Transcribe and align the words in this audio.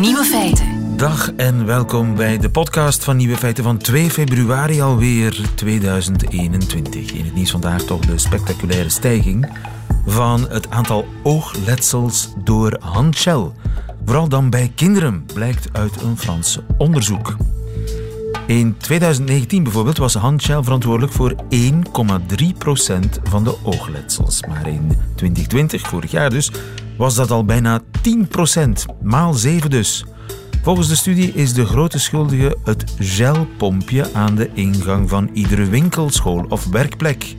Nieuwe 0.00 0.24
feiten. 0.24 0.96
Dag 0.96 1.32
en 1.36 1.66
welkom 1.66 2.14
bij 2.14 2.38
de 2.38 2.50
podcast 2.50 3.04
van 3.04 3.16
Nieuwe 3.16 3.36
Feiten 3.36 3.64
van 3.64 3.78
2 3.78 4.10
februari 4.10 4.80
alweer 4.80 5.40
2021. 5.54 7.12
In 7.12 7.24
het 7.24 7.34
nieuws 7.34 7.50
vandaag 7.50 7.82
toch 7.82 8.00
de 8.00 8.18
spectaculaire 8.18 8.88
stijging 8.88 9.48
van 10.06 10.48
het 10.48 10.70
aantal 10.70 11.06
oogletsels 11.22 12.32
door 12.44 12.76
handgel. 12.80 13.54
Vooral 14.04 14.28
dan 14.28 14.50
bij 14.50 14.72
kinderen, 14.74 15.26
blijkt 15.34 15.68
uit 15.72 16.02
een 16.02 16.18
Frans 16.18 16.58
onderzoek. 16.78 17.36
In 18.46 18.76
2019 18.76 19.62
bijvoorbeeld 19.62 19.98
was 19.98 20.14
handgel 20.14 20.62
verantwoordelijk 20.62 21.12
voor 21.12 21.34
1,3% 21.54 21.72
van 23.22 23.44
de 23.44 23.54
oogletsels. 23.62 24.40
Maar 24.48 24.66
in 24.66 24.96
2020, 25.14 25.88
vorig 25.88 26.10
jaar 26.10 26.30
dus, 26.30 26.50
was 26.96 27.14
dat 27.14 27.30
al 27.30 27.44
bijna 27.44 27.80
10%, 27.80 27.82
maal 29.02 29.34
7 29.34 29.70
dus. 29.70 30.04
Volgens 30.62 30.88
de 30.88 30.96
studie 30.96 31.32
is 31.32 31.52
de 31.52 31.66
grote 31.66 31.98
schuldige 31.98 32.56
het 32.64 32.94
gelpompje 32.98 34.12
aan 34.12 34.34
de 34.34 34.50
ingang 34.54 35.08
van 35.08 35.30
iedere 35.32 35.64
winkelschool 35.64 36.46
of 36.48 36.66
werkplek. 36.66 37.36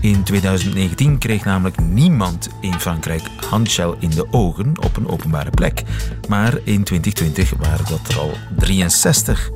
In 0.00 0.22
2019 0.22 1.18
kreeg 1.18 1.44
namelijk 1.44 1.80
niemand 1.80 2.48
in 2.60 2.80
Frankrijk 2.80 3.22
handgel 3.50 3.96
in 3.98 4.10
de 4.10 4.26
ogen 4.30 4.72
op 4.84 4.96
een 4.96 5.08
openbare 5.08 5.50
plek. 5.50 5.82
Maar 6.28 6.58
in 6.64 6.84
2020 6.84 7.52
waren 7.58 7.86
dat 7.88 8.08
er 8.08 8.18
al 8.18 8.30
63. 8.58 9.50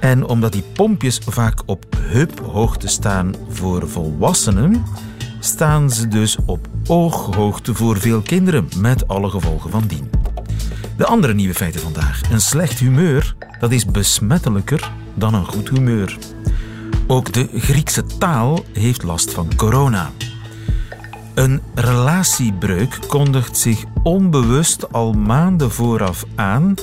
En 0.00 0.26
omdat 0.26 0.52
die 0.52 0.64
pompjes 0.72 1.20
vaak 1.26 1.62
op 1.66 1.84
heuphoogte 1.98 2.88
staan 2.88 3.34
voor 3.48 3.88
volwassenen, 3.88 4.84
staan 5.44 5.90
ze 5.90 6.08
dus 6.08 6.36
op 6.46 6.68
ooghoogte 6.86 7.74
voor 7.74 7.96
veel 7.96 8.20
kinderen, 8.20 8.68
met 8.76 9.08
alle 9.08 9.30
gevolgen 9.30 9.70
van 9.70 9.84
dien. 9.86 10.10
De 10.96 11.06
andere 11.06 11.34
nieuwe 11.34 11.54
feiten 11.54 11.80
vandaag. 11.80 12.20
Een 12.30 12.40
slecht 12.40 12.78
humeur, 12.78 13.36
dat 13.60 13.72
is 13.72 13.86
besmettelijker 13.86 14.90
dan 15.14 15.34
een 15.34 15.44
goed 15.44 15.68
humeur. 15.68 16.18
Ook 17.06 17.32
de 17.32 17.48
Griekse 17.54 18.04
taal 18.18 18.64
heeft 18.72 19.02
last 19.02 19.32
van 19.32 19.56
corona. 19.56 20.10
Een 21.34 21.60
relatiebreuk 21.74 22.98
kondigt 23.06 23.56
zich 23.56 23.84
onbewust 24.02 24.92
al 24.92 25.12
maanden 25.12 25.70
vooraf 25.70 26.24
aan 26.34 26.74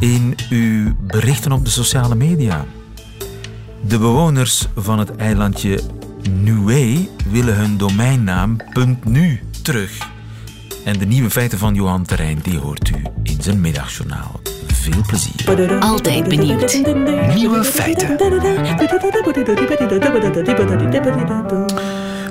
in 0.00 0.36
uw 0.50 0.92
berichten 1.00 1.52
op 1.52 1.64
de 1.64 1.70
sociale 1.70 2.14
media. 2.14 2.64
De 3.80 3.98
bewoners 3.98 4.66
van 4.76 4.98
het 4.98 5.16
eilandje 5.16 5.80
Nue 6.30 7.08
willen 7.30 7.56
hun 7.56 7.76
domeinnaam 7.76 8.56
.nu 9.04 9.40
terug. 9.62 10.10
En 10.84 10.98
de 10.98 11.06
nieuwe 11.06 11.30
feiten 11.30 11.58
van 11.58 11.74
Johan 11.74 12.04
Terrein 12.04 12.38
die 12.42 12.58
hoort 12.58 12.88
u 12.88 13.02
in 13.22 13.42
zijn 13.42 13.60
middagjournaal. 13.60 14.40
Veel 14.66 15.02
plezier. 15.06 15.78
Altijd 15.80 16.28
benieuwd. 16.28 16.82
Nieuwe 17.34 17.64
feiten. 17.64 18.16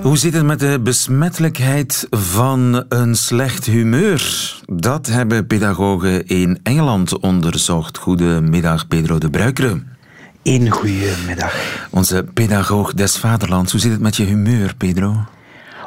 Hoe 0.02 0.18
zit 0.18 0.34
het 0.34 0.46
met 0.46 0.60
de 0.60 0.80
besmettelijkheid 0.84 2.08
van 2.10 2.86
een 2.90 3.16
slecht 3.16 3.66
humeur? 3.66 4.54
Dat 4.66 5.08
hebben 5.08 5.48
pedagogen 5.48 6.28
in 6.28 6.60
Engeland 6.64 7.20
onderzocht. 7.20 7.98
Goedemiddag, 7.98 8.88
Pedro 8.88 9.18
de 9.18 9.30
Bruikere. 9.30 9.82
Een 10.44 10.70
goede 10.70 11.14
middag. 11.28 11.54
Onze 11.90 12.26
pedagoog 12.34 12.94
des 12.94 13.18
vaderlands. 13.18 13.72
Hoe 13.72 13.82
zit 13.82 13.92
het 13.92 14.02
met 14.02 14.16
je 14.16 14.24
humeur, 14.24 14.74
Pedro? 14.78 15.16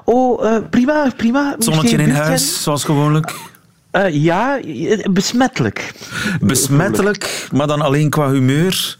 Oh, 0.04 0.46
eh, 0.46 0.62
prima, 0.70 1.12
prima. 1.16 1.56
Zonnetje 1.58 1.96
in 1.96 2.10
huis, 2.10 2.62
zoals 2.62 2.84
gewoonlijk. 2.84 3.34
Eh, 3.90 4.14
ja, 4.14 4.60
eh, 4.60 5.10
besmettelijk. 5.10 5.92
Besmettelijk, 6.40 7.48
maar 7.52 7.66
dan 7.66 7.80
alleen 7.80 8.10
qua 8.10 8.30
humeur. 8.30 8.96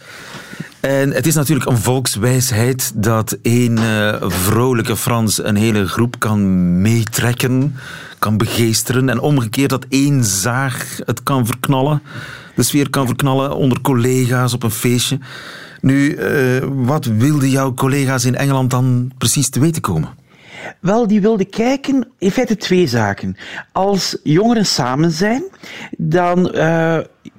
En 0.80 1.10
het 1.10 1.26
is 1.26 1.34
natuurlijk 1.34 1.70
een 1.70 1.78
volkswijsheid 1.78 2.92
dat 2.94 3.38
één 3.42 3.78
vrolijke 4.20 4.96
Frans 4.96 5.44
een 5.44 5.56
hele 5.56 5.88
groep 5.88 6.18
kan 6.18 6.80
meetrekken, 6.80 7.76
kan 8.18 8.36
begeesteren. 8.36 9.08
En 9.08 9.20
omgekeerd 9.20 9.70
dat 9.70 9.86
één 9.88 10.24
zaag 10.24 10.98
het 11.04 11.22
kan 11.22 11.46
verknallen, 11.46 12.02
de 12.54 12.62
sfeer 12.62 12.90
kan 12.90 13.06
verknallen 13.06 13.56
onder 13.56 13.80
collega's 13.80 14.52
op 14.52 14.62
een 14.62 14.70
feestje. 14.70 15.18
Nu, 15.80 16.14
eh, 16.14 16.68
wat 16.72 17.04
wilden 17.04 17.50
jouw 17.50 17.74
collega's 17.74 18.24
in 18.24 18.34
Engeland 18.34 18.70
dan 18.70 19.12
precies 19.18 19.48
te 19.48 19.60
weten 19.60 19.82
komen? 19.82 20.08
Wel, 20.80 21.06
die 21.06 21.20
wilde 21.20 21.44
kijken, 21.44 22.08
in 22.18 22.30
feite 22.30 22.56
twee 22.56 22.86
zaken. 22.86 23.36
Als 23.72 24.18
jongeren 24.22 24.66
samen 24.66 25.10
zijn, 25.10 25.44
dan 25.98 26.52
eh, 26.52 26.98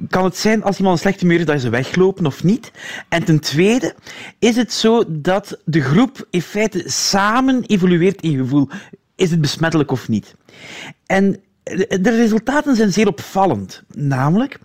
kan 0.09 0.23
het 0.23 0.37
zijn 0.37 0.63
als 0.63 0.77
iemand 0.77 0.95
een 0.95 1.01
slechte 1.01 1.25
humeur 1.25 1.39
is 1.39 1.45
dat 1.45 1.61
ze 1.61 1.69
weglopen 1.69 2.25
of 2.25 2.43
niet. 2.43 2.71
En 3.09 3.23
ten 3.23 3.39
tweede 3.39 3.95
is 4.39 4.55
het 4.55 4.73
zo 4.73 5.03
dat 5.07 5.59
de 5.65 5.81
groep 5.81 6.27
in 6.29 6.41
feite 6.41 6.83
samen 6.85 7.63
evolueert 7.63 8.21
in 8.21 8.37
gevoel. 8.37 8.69
Is 9.15 9.31
het 9.31 9.41
besmettelijk 9.41 9.91
of 9.91 10.07
niet? 10.07 10.35
En 11.05 11.39
de 12.01 12.15
resultaten 12.15 12.75
zijn 12.75 12.93
zeer 12.93 13.07
opvallend. 13.07 13.83
Namelijk, 13.93 14.59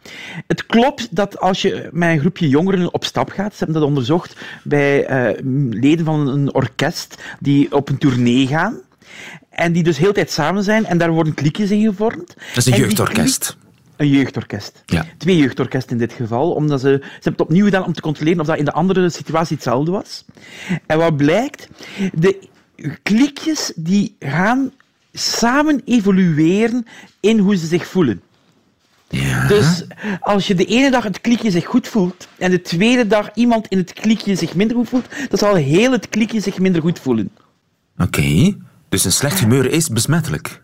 het 0.47 0.67
klopt 0.67 1.17
dat 1.17 1.41
als 1.41 1.63
je 1.63 1.89
met 1.93 2.11
een 2.11 2.19
groepje 2.19 2.49
jongeren 2.49 2.95
op 2.95 3.05
stap 3.05 3.31
gaat, 3.31 3.53
ze 3.53 3.59
hebben 3.59 3.81
dat 3.81 3.89
onderzocht 3.89 4.37
bij 4.63 5.05
eh, 5.07 5.39
leden 5.71 6.05
van 6.05 6.29
een 6.29 6.55
orkest 6.55 7.23
die 7.39 7.75
op 7.75 7.89
een 7.89 7.99
tournee 7.99 8.47
gaan, 8.47 8.79
en 9.51 9.73
die 9.73 9.83
dus 9.83 9.99
heel 9.99 10.13
tijd 10.13 10.31
samen 10.31 10.65
zijn, 10.65 10.85
en 10.87 10.99
daar 10.99 11.11
worden 11.11 11.35
klikjes 11.35 11.71
in 11.71 11.85
gevormd. 11.85 12.35
Dat 12.37 12.57
is 12.57 12.67
een 12.67 12.79
jeugdorkest. 12.79 13.57
een 13.97 14.09
jeugdorkest. 14.09 14.83
Ja. 14.87 15.07
Twee 15.19 15.37
jeugdorkesten 15.37 15.93
in 15.93 15.99
dit 15.99 16.13
geval, 16.13 16.53
omdat 16.53 16.81
ze, 16.81 16.87
ze 16.87 17.09
hebben 17.13 17.33
het 17.33 17.41
opnieuw 17.41 17.65
gedaan 17.65 17.85
om 17.85 17.93
te 17.93 18.01
controleren 18.01 18.41
of 18.41 18.47
dat 18.47 18.59
in 18.59 18.65
de 18.65 18.73
andere 18.73 19.11
situatie 19.11 19.57
hetzelfde 19.57 19.91
was. 19.91 20.25
En 20.87 20.99
wat 20.99 21.17
blijkt, 21.17 21.69
de 22.13 22.49
klikjes 23.03 23.73
die 23.77 24.17
gaan 24.19 24.73
samen 25.13 25.83
evolueren 25.85 26.87
in 27.21 27.39
hoe 27.39 27.57
ze 27.57 27.67
zich 27.67 27.87
voelen. 27.87 28.23
Ja. 29.09 29.47
Dus 29.47 29.85
als 30.21 30.47
je 30.47 30.55
de 30.55 30.65
ene 30.65 30.91
dag 30.91 31.05
het 31.05 31.21
klikje 31.21 31.51
zich 31.51 31.65
goed 31.65 31.89
voelt 31.89 32.29
en 32.39 32.51
de 32.51 32.63
tweede 32.63 33.07
dag 33.07 33.31
iemand 33.35 33.67
in 33.69 33.79
het 33.79 33.93
klikje 33.93 34.35
zich 34.35 34.55
minder 34.55 34.77
goed 34.77 34.89
voelt, 34.89 35.07
dan 35.29 35.39
zal 35.39 35.55
heel 35.55 35.93
het 35.93 36.09
klikje 36.09 36.41
zich 36.41 36.59
minder 36.59 36.83
goed 36.83 36.99
voelen. 36.99 37.31
Oké, 37.99 38.57
dus 38.89 39.05
een 39.05 39.13
slecht 39.13 39.41
humeur 39.41 39.71
is 39.71 39.89
besmettelijk. 39.89 40.63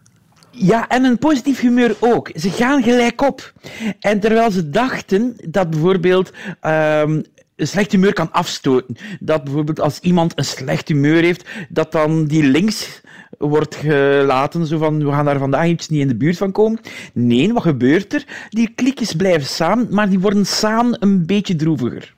Ja, 0.50 0.88
en 0.88 1.04
een 1.04 1.18
positief 1.18 1.60
humeur 1.60 1.96
ook. 2.00 2.30
Ze 2.34 2.50
gaan 2.50 2.82
gelijk 2.82 3.22
op. 3.22 3.52
En 4.00 4.20
terwijl 4.20 4.50
ze 4.50 4.70
dachten 4.70 5.36
dat 5.48 5.70
bijvoorbeeld 5.70 6.32
ehm, 6.60 7.22
een 7.56 7.68
slecht 7.68 7.92
humeur 7.92 8.12
kan 8.12 8.32
afstoten, 8.32 8.96
dat 9.20 9.44
bijvoorbeeld 9.44 9.80
als 9.80 9.98
iemand 10.00 10.32
een 10.38 10.44
slecht 10.44 10.88
humeur 10.88 11.22
heeft, 11.22 11.48
dat 11.68 11.92
dan 11.92 12.26
die 12.26 12.42
links 12.42 13.00
wordt 13.38 13.74
gelaten, 13.74 14.66
zo 14.66 14.78
van, 14.78 15.04
we 15.04 15.10
gaan 15.10 15.24
daar 15.24 15.38
vandaag 15.38 15.66
iets 15.66 15.88
niet 15.88 16.00
in 16.00 16.08
de 16.08 16.16
buurt 16.16 16.36
van 16.36 16.52
komen. 16.52 16.80
Nee, 17.12 17.52
wat 17.52 17.62
gebeurt 17.62 18.14
er? 18.14 18.24
Die 18.48 18.72
klikjes 18.74 19.12
blijven 19.12 19.48
samen, 19.48 19.86
maar 19.90 20.08
die 20.08 20.20
worden 20.20 20.46
samen 20.46 21.02
een 21.02 21.26
beetje 21.26 21.56
droeviger. 21.56 22.14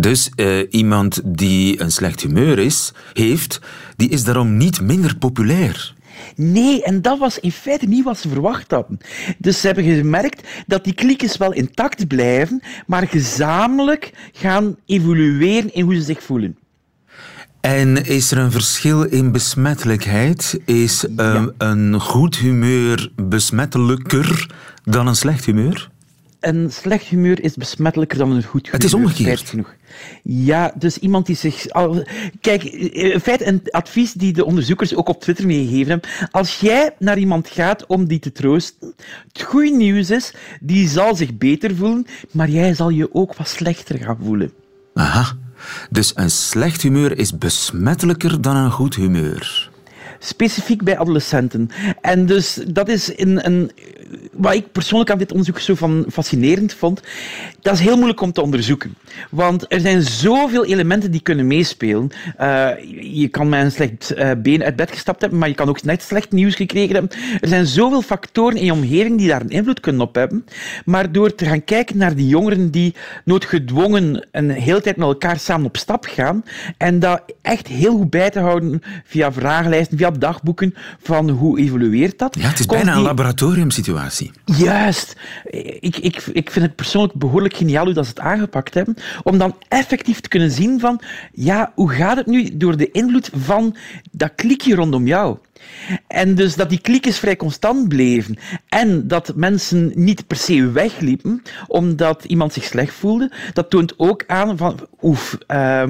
Dus 0.00 0.30
eh, 0.34 0.58
iemand 0.70 1.20
die 1.24 1.80
een 1.80 1.90
slecht 1.90 2.20
humeur 2.20 2.58
is, 2.58 2.92
heeft, 3.12 3.60
die 3.96 4.08
is 4.08 4.24
daarom 4.24 4.56
niet 4.56 4.80
minder 4.80 5.16
populair. 5.16 5.96
Nee, 6.34 6.82
en 6.82 7.02
dat 7.02 7.18
was 7.18 7.38
in 7.38 7.52
feite 7.52 7.86
niet 7.86 8.04
wat 8.04 8.18
ze 8.18 8.28
verwacht 8.28 8.70
hadden. 8.70 8.98
Dus 9.38 9.60
ze 9.60 9.66
hebben 9.66 9.84
gemerkt 9.84 10.48
dat 10.66 10.84
die 10.84 10.94
klikjes 10.94 11.36
wel 11.36 11.52
intact 11.52 12.06
blijven, 12.08 12.62
maar 12.86 13.08
gezamenlijk 13.08 14.12
gaan 14.32 14.76
evolueren 14.86 15.74
in 15.74 15.84
hoe 15.84 15.94
ze 15.94 16.02
zich 16.02 16.22
voelen. 16.22 16.58
En 17.68 18.04
is 18.04 18.30
er 18.30 18.38
een 18.38 18.50
verschil 18.50 19.02
in 19.02 19.32
besmettelijkheid? 19.32 20.60
Is 20.64 21.06
eh, 21.16 21.44
een 21.58 22.00
goed 22.00 22.36
humeur 22.36 23.10
besmettelijker 23.16 24.50
dan 24.84 25.06
een 25.06 25.16
slecht 25.16 25.44
humeur? 25.44 25.90
Een 26.40 26.70
slecht 26.72 27.06
humeur 27.06 27.42
is 27.42 27.54
besmettelijker 27.54 28.18
dan 28.18 28.30
een 28.30 28.42
goed 28.42 28.60
humeur. 28.64 28.72
Het 28.72 28.84
is 28.84 28.94
omgekeerd. 28.94 29.48
Genoeg. 29.48 29.74
Ja, 30.22 30.72
dus 30.78 30.98
iemand 30.98 31.26
die 31.26 31.36
zich... 31.36 31.66
Kijk, 32.40 32.64
in 32.64 33.20
feite 33.20 33.46
een 33.46 33.62
advies 33.70 34.12
die 34.12 34.32
de 34.32 34.44
onderzoekers 34.44 34.94
ook 34.94 35.08
op 35.08 35.20
Twitter 35.20 35.46
meegegeven 35.46 35.90
hebben. 35.90 36.10
Als 36.30 36.60
jij 36.60 36.94
naar 36.98 37.18
iemand 37.18 37.48
gaat 37.48 37.86
om 37.86 38.06
die 38.06 38.18
te 38.18 38.32
troosten, 38.32 38.94
het 39.32 39.42
goede 39.42 39.70
nieuws 39.70 40.10
is, 40.10 40.34
die 40.60 40.88
zal 40.88 41.16
zich 41.16 41.38
beter 41.38 41.76
voelen, 41.76 42.06
maar 42.30 42.48
jij 42.48 42.74
zal 42.74 42.88
je 42.88 43.14
ook 43.14 43.34
wat 43.34 43.48
slechter 43.48 43.98
gaan 43.98 44.18
voelen. 44.22 44.52
Aha. 44.94 45.36
Dus 45.90 46.12
een 46.14 46.30
slecht 46.30 46.82
humeur 46.82 47.18
is 47.18 47.38
besmettelijker 47.38 48.40
dan 48.40 48.56
een 48.56 48.70
goed 48.70 48.94
humeur. 48.94 49.67
Specifiek 50.18 50.82
bij 50.82 50.98
adolescenten. 50.98 51.70
En 52.00 52.26
dus 52.26 52.60
dat 52.68 52.88
is 52.88 53.12
een, 53.16 53.46
een, 53.46 53.70
wat 54.32 54.54
ik 54.54 54.72
persoonlijk 54.72 55.10
aan 55.10 55.18
dit 55.18 55.30
onderzoek 55.30 55.58
zo 55.58 55.74
van 55.74 56.04
fascinerend 56.12 56.74
vond. 56.74 57.02
Dat 57.60 57.74
is 57.74 57.80
heel 57.80 57.96
moeilijk 57.96 58.20
om 58.20 58.32
te 58.32 58.42
onderzoeken. 58.42 58.94
Want 59.30 59.72
er 59.72 59.80
zijn 59.80 60.02
zoveel 60.02 60.64
elementen 60.64 61.10
die 61.10 61.20
kunnen 61.20 61.46
meespelen. 61.46 62.10
Uh, 62.40 62.70
je 63.00 63.28
kan 63.28 63.48
met 63.48 63.64
een 63.64 63.72
slecht 63.72 64.12
uh, 64.16 64.30
been 64.42 64.64
uit 64.64 64.76
bed 64.76 64.90
gestapt 64.90 65.20
hebben, 65.20 65.38
maar 65.38 65.48
je 65.48 65.54
kan 65.54 65.68
ook 65.68 65.82
net 65.82 66.02
slecht 66.02 66.32
nieuws 66.32 66.54
gekregen 66.54 66.94
hebben. 66.94 67.18
Er 67.40 67.48
zijn 67.48 67.66
zoveel 67.66 68.02
factoren 68.02 68.56
in 68.56 68.64
je 68.64 68.72
omgeving 68.72 69.18
die 69.18 69.28
daar 69.28 69.40
een 69.40 69.48
invloed 69.48 69.80
kunnen 69.80 70.00
op 70.00 70.14
hebben. 70.14 70.44
Maar 70.84 71.12
door 71.12 71.34
te 71.34 71.44
gaan 71.44 71.64
kijken 71.64 71.96
naar 71.96 72.14
die 72.14 72.28
jongeren 72.28 72.70
die 72.70 72.94
noodgedwongen 73.24 74.26
een 74.30 74.50
hele 74.50 74.80
tijd 74.80 74.96
met 74.96 75.06
elkaar 75.06 75.38
samen 75.38 75.66
op 75.66 75.76
stap 75.76 76.04
gaan 76.04 76.44
en 76.76 76.98
dat 76.98 77.22
echt 77.42 77.66
heel 77.66 77.96
goed 77.96 78.10
bij 78.10 78.30
te 78.30 78.40
houden 78.40 78.82
via 79.04 79.32
vragenlijsten, 79.32 79.98
via 79.98 80.07
dagboeken 80.16 80.74
van 81.02 81.30
hoe 81.30 81.58
evolueert 81.58 82.18
dat. 82.18 82.36
Ja, 82.40 82.48
het 82.48 82.58
is 82.58 82.66
bijna 82.66 82.94
een 82.94 83.02
laboratoriumsituatie. 83.02 84.30
Juist. 84.44 85.16
Ik, 85.80 85.96
ik, 85.96 86.26
ik 86.32 86.50
vind 86.50 86.64
het 86.64 86.74
persoonlijk 86.74 87.14
behoorlijk 87.14 87.56
geniaal 87.56 87.84
hoe 87.84 87.94
dat 87.94 88.04
ze 88.04 88.10
het 88.10 88.20
aangepakt 88.20 88.74
hebben, 88.74 88.96
om 89.22 89.38
dan 89.38 89.56
effectief 89.68 90.20
te 90.20 90.28
kunnen 90.28 90.50
zien 90.50 90.80
van, 90.80 91.00
ja, 91.32 91.72
hoe 91.74 91.90
gaat 91.90 92.16
het 92.16 92.26
nu 92.26 92.56
door 92.56 92.76
de 92.76 92.90
invloed 92.90 93.30
van 93.36 93.76
dat 94.10 94.32
klikje 94.34 94.74
rondom 94.74 95.06
jou? 95.06 95.36
En 96.06 96.34
dus 96.34 96.56
dat 96.56 96.68
die 96.68 96.80
kliekjes 96.80 97.18
vrij 97.18 97.36
constant 97.36 97.88
bleven 97.88 98.38
en 98.68 99.08
dat 99.08 99.32
mensen 99.36 99.92
niet 99.94 100.26
per 100.26 100.36
se 100.36 100.70
wegliepen 100.70 101.42
omdat 101.66 102.24
iemand 102.24 102.52
zich 102.52 102.64
slecht 102.64 102.94
voelde, 102.94 103.32
dat 103.52 103.70
toont 103.70 103.94
ook 103.96 104.24
aan 104.26 104.56
van, 104.56 104.88
oef, 105.02 105.38
uh, 105.48 105.82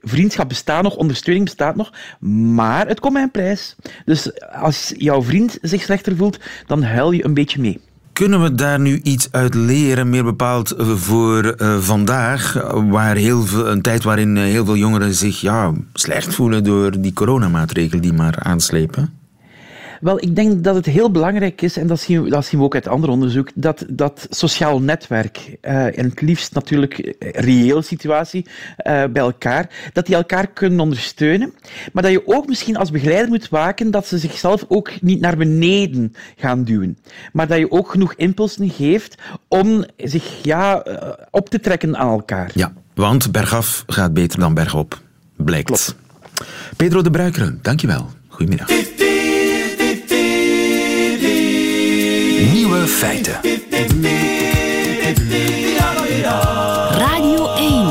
vriendschap 0.00 0.48
bestaat 0.48 0.82
nog, 0.82 0.96
ondersteuning 0.96 1.44
bestaat 1.44 1.76
nog, 1.76 1.92
maar 2.54 2.88
het 2.88 3.00
komt 3.00 3.12
met 3.12 3.22
een 3.22 3.30
prijs. 3.30 3.76
Dus 4.04 4.30
als 4.52 4.92
jouw 4.96 5.22
vriend 5.22 5.58
zich 5.62 5.82
slechter 5.82 6.16
voelt, 6.16 6.38
dan 6.66 6.82
huil 6.82 7.10
je 7.10 7.24
een 7.24 7.34
beetje 7.34 7.60
mee. 7.60 7.80
Kunnen 8.22 8.42
we 8.42 8.54
daar 8.54 8.80
nu 8.80 9.00
iets 9.02 9.28
uit 9.30 9.54
leren, 9.54 10.10
meer 10.10 10.24
bepaald 10.24 10.74
voor 10.78 11.54
uh, 11.58 11.78
vandaag, 11.78 12.52
waar 12.88 13.16
heel 13.16 13.42
veel, 13.42 13.68
een 13.68 13.82
tijd 13.82 14.02
waarin 14.02 14.36
heel 14.36 14.64
veel 14.64 14.76
jongeren 14.76 15.14
zich 15.14 15.40
ja, 15.40 15.72
slecht 15.92 16.34
voelen 16.34 16.64
door 16.64 17.00
die 17.00 17.12
coronamaatregelen 17.12 18.02
die 18.02 18.12
maar 18.12 18.38
aanslepen? 18.38 19.21
Wel, 20.02 20.22
ik 20.22 20.36
denk 20.36 20.64
dat 20.64 20.74
het 20.74 20.86
heel 20.86 21.10
belangrijk 21.10 21.62
is, 21.62 21.76
en 21.76 21.86
dat 21.86 22.00
zien 22.00 22.22
we, 22.22 22.30
dat 22.30 22.44
zien 22.44 22.58
we 22.58 22.64
ook 22.64 22.74
uit 22.74 22.88
ander 22.88 23.10
onderzoek, 23.10 23.50
dat 23.54 23.84
dat 23.88 24.26
sociaal 24.30 24.80
netwerk, 24.80 25.56
uh, 25.62 25.98
en 25.98 26.08
het 26.08 26.20
liefst 26.20 26.54
natuurlijk 26.54 27.14
reëel 27.18 27.82
situatie, 27.82 28.46
uh, 28.46 29.04
bij 29.04 29.22
elkaar, 29.22 29.90
dat 29.92 30.06
die 30.06 30.14
elkaar 30.14 30.46
kunnen 30.46 30.80
ondersteunen, 30.80 31.54
maar 31.92 32.02
dat 32.02 32.12
je 32.12 32.26
ook 32.26 32.46
misschien 32.46 32.76
als 32.76 32.90
begeleider 32.90 33.28
moet 33.28 33.48
waken 33.48 33.90
dat 33.90 34.06
ze 34.06 34.18
zichzelf 34.18 34.64
ook 34.68 35.00
niet 35.00 35.20
naar 35.20 35.36
beneden 35.36 36.14
gaan 36.36 36.64
duwen, 36.64 36.98
maar 37.32 37.46
dat 37.46 37.58
je 37.58 37.70
ook 37.70 37.90
genoeg 37.90 38.14
impulsen 38.14 38.70
geeft 38.70 39.14
om 39.48 39.84
zich 39.96 40.38
ja, 40.42 40.86
uh, 40.86 40.96
op 41.30 41.48
te 41.48 41.60
trekken 41.60 41.96
aan 41.96 42.10
elkaar. 42.10 42.50
Ja, 42.54 42.72
want 42.94 43.32
bergaf 43.32 43.84
gaat 43.86 44.12
beter 44.14 44.38
dan 44.38 44.54
bergop, 44.54 45.00
blijkt. 45.36 45.66
Klopt. 45.66 45.96
Pedro 46.76 47.02
de 47.02 47.10
Bruikeren, 47.10 47.58
dankjewel. 47.62 48.10
Goedemiddag. 48.28 48.68
Nieuwe 52.50 52.86
feiten. 52.86 53.34
Radio 56.90 57.54
1. 57.54 57.86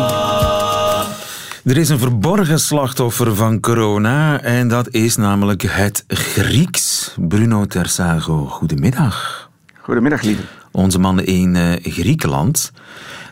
Er 1.63 1.77
is 1.77 1.89
een 1.89 1.99
verborgen 1.99 2.59
slachtoffer 2.59 3.35
van 3.35 3.59
corona 3.59 4.41
en 4.41 4.67
dat 4.67 4.89
is 4.89 5.15
namelijk 5.15 5.61
het 5.61 6.03
Grieks. 6.07 7.15
Bruno 7.27 7.65
Tersago, 7.65 8.45
goedemiddag. 8.45 9.49
Goedemiddag, 9.81 10.21
lieve. 10.21 10.41
Onze 10.71 10.99
man 10.99 11.21
in 11.21 11.55
uh, 11.55 11.71
Griekenland. 11.81 12.71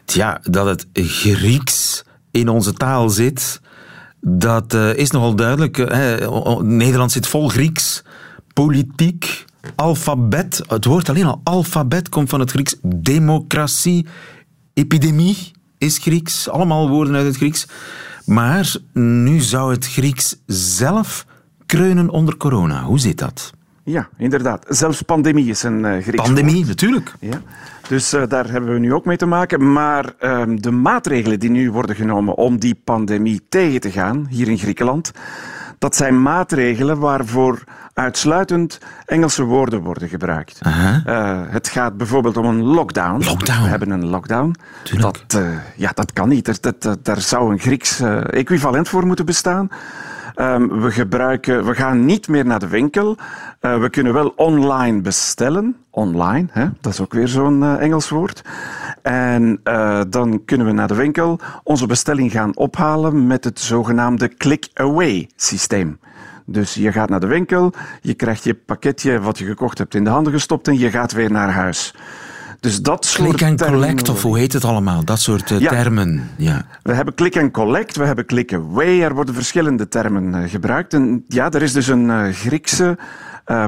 Tja, 0.06 0.40
dat 0.44 0.66
het 0.66 0.88
Grieks 0.94 2.04
in 2.32 2.50
onze 2.50 2.74
taal 2.74 3.10
zit, 3.10 3.62
dat 4.22 4.74
uh, 4.74 4.94
is 4.94 5.12
nogal 5.12 5.36
duidelijk. 5.36 5.78
Uh, 5.78 6.60
Nederland 6.60 7.12
zit 7.12 7.28
vol 7.28 7.50
Grieks. 7.50 8.04
Politiek, 8.54 9.46
alfabet, 9.76 10.62
het 10.68 10.86
woord 10.86 11.10
alleen 11.10 11.26
al 11.26 11.42
alfabet 11.44 12.10
komt 12.10 12.30
van 12.30 12.40
het 12.40 12.52
Grieks. 12.52 12.76
Democratie, 12.82 14.08
epidemie 14.74 15.52
is 15.78 15.98
Grieks, 15.98 16.50
allemaal 16.50 16.90
woorden 16.90 17.16
uit 17.16 17.26
het 17.26 17.36
Grieks. 17.36 17.68
Maar 18.26 18.76
nu 18.94 19.40
zou 19.40 19.72
het 19.72 19.88
Grieks 19.88 20.36
zelf 20.46 21.26
kreunen 21.66 22.10
onder 22.10 22.38
corona. 22.38 22.84
Hoe 22.84 23.00
zit 23.00 23.18
dat? 23.18 23.52
Ja, 23.84 24.10
inderdaad. 24.18 24.66
Zelfs 24.68 25.02
pandemie 25.02 25.50
is 25.50 25.64
een 25.64 25.80
uh, 25.80 26.02
Grieks 26.02 26.24
Pandemie, 26.24 26.56
woord. 26.56 26.68
natuurlijk. 26.68 27.14
Ja. 27.20 27.42
Dus 27.88 28.14
uh, 28.14 28.24
daar 28.28 28.52
hebben 28.52 28.74
we 28.74 28.80
nu 28.80 28.94
ook 28.94 29.06
mee 29.06 29.18
te 29.18 29.26
maken. 29.26 29.72
Maar 29.72 30.14
uh, 30.20 30.42
de 30.56 30.72
maatregelen 30.72 31.40
die 31.40 31.50
nu 31.50 31.72
worden 31.72 31.96
genomen 31.96 32.36
om 32.36 32.60
die 32.60 32.82
pandemie 32.84 33.42
tegen 33.50 33.80
te 33.80 33.92
gaan, 33.92 34.28
hier 34.30 34.48
in 34.48 34.58
Griekenland, 34.58 35.12
dat 35.80 35.96
zijn 35.96 36.22
maatregelen 36.22 37.00
waarvoor 37.00 37.64
uitsluitend 37.94 38.80
Engelse 39.06 39.44
woorden 39.44 39.82
worden 39.82 40.10
gebruikt. 40.10 40.60
Uh, 40.66 41.42
het 41.48 41.68
gaat 41.68 41.98
bijvoorbeeld 41.98 42.38
om 42.38 42.46
een 42.46 42.64
lockdown. 42.64 43.24
Lockdown. 43.24 43.64
We 43.64 43.70
hebben 43.70 43.90
een 43.90 44.06
lockdown. 44.06 44.56
Tuurlijk. 44.84 45.24
Dat, 45.28 45.42
uh, 45.42 45.50
ja, 45.76 45.92
dat 45.94 46.14
kan 46.14 46.30
niet. 46.30 46.48
Er, 46.48 46.58
dat, 46.62 46.82
dat, 46.82 47.06
daar 47.06 47.22
zou 47.22 47.52
een 47.52 47.60
Grieks 47.60 48.02
uh, 48.02 48.34
equivalent 48.34 48.90
voor 48.90 49.06
moeten 49.06 49.26
bestaan. 49.26 49.70
Um, 50.42 50.82
we, 50.82 50.92
gebruiken, 50.92 51.66
we 51.66 51.76
gaan 51.76 52.06
niet 52.06 52.28
meer 52.28 52.46
naar 52.46 52.60
de 52.60 52.68
winkel. 52.68 53.18
Uh, 53.62 53.80
we 53.80 53.90
kunnen 53.90 54.14
wel 54.14 54.34
online 54.36 55.02
bestellen. 55.02 55.76
Online, 55.90 56.48
hè? 56.52 56.66
dat 56.82 56.94
is 56.94 57.02
ook 57.02 57.14
weer 57.14 57.28
zo'n 57.28 57.62
uh, 57.62 57.82
Engels 57.82 58.10
woord. 58.10 58.42
En 59.02 59.60
uh, 59.64 60.02
dan 60.10 60.46
kunnen 60.46 60.68
we 60.68 60.74
naar 60.74 60.88
de 60.88 60.96
winkel 60.96 61.40
onze 61.64 61.88
bestelling 61.88 62.32
gaan 62.32 62.56
ophalen 62.56 63.28
met 63.28 63.44
het 63.44 63.60
zogenaamde 63.60 64.28
click-away 64.28 65.30
systeem. 65.36 66.00
Dus 66.46 66.74
je 66.74 66.92
gaat 66.92 67.10
naar 67.10 67.20
de 67.20 67.28
winkel, 67.28 67.74
je 68.02 68.14
krijgt 68.14 68.44
je 68.44 68.54
pakketje 68.54 69.20
wat 69.20 69.38
je 69.38 69.46
gekocht 69.46 69.78
hebt 69.78 69.96
in 69.96 70.04
de 70.04 70.10
handen 70.10 70.34
gestopt 70.34 70.68
en 70.68 70.80
je 70.80 70.90
gaat 70.90 71.12
weer 71.12 71.32
naar 71.32 71.52
huis. 71.52 71.96
Dus 72.60 72.82
dat 72.82 73.06
soort 73.06 73.30
Click 73.36 73.50
and 73.50 73.64
collect, 73.72 74.10
of 74.10 74.22
hoe 74.22 74.38
heet 74.38 74.54
het 74.54 74.64
allemaal? 74.66 75.04
Dat 75.06 75.20
soort 75.20 75.52
uh, 75.52 75.60
Ja. 75.60 75.70
termen. 75.70 76.30
Ja. 76.38 76.66
We 76.84 76.94
hebben 76.94 77.14
click 77.14 77.38
and 77.38 77.52
collect, 77.52 77.96
we 77.96 78.06
hebben 78.06 78.26
click 78.26 78.54
away. 78.54 79.02
Er 79.02 79.14
worden 79.14 79.34
verschillende 79.34 79.88
termen 79.88 80.34
uh, 80.36 80.50
gebruikt. 80.50 80.94
En 80.94 81.24
ja, 81.28 81.52
er 81.52 81.62
is 81.62 81.74
dus 81.74 81.88
een 81.88 82.06
uh, 82.06 82.34
Griekse 82.34 82.98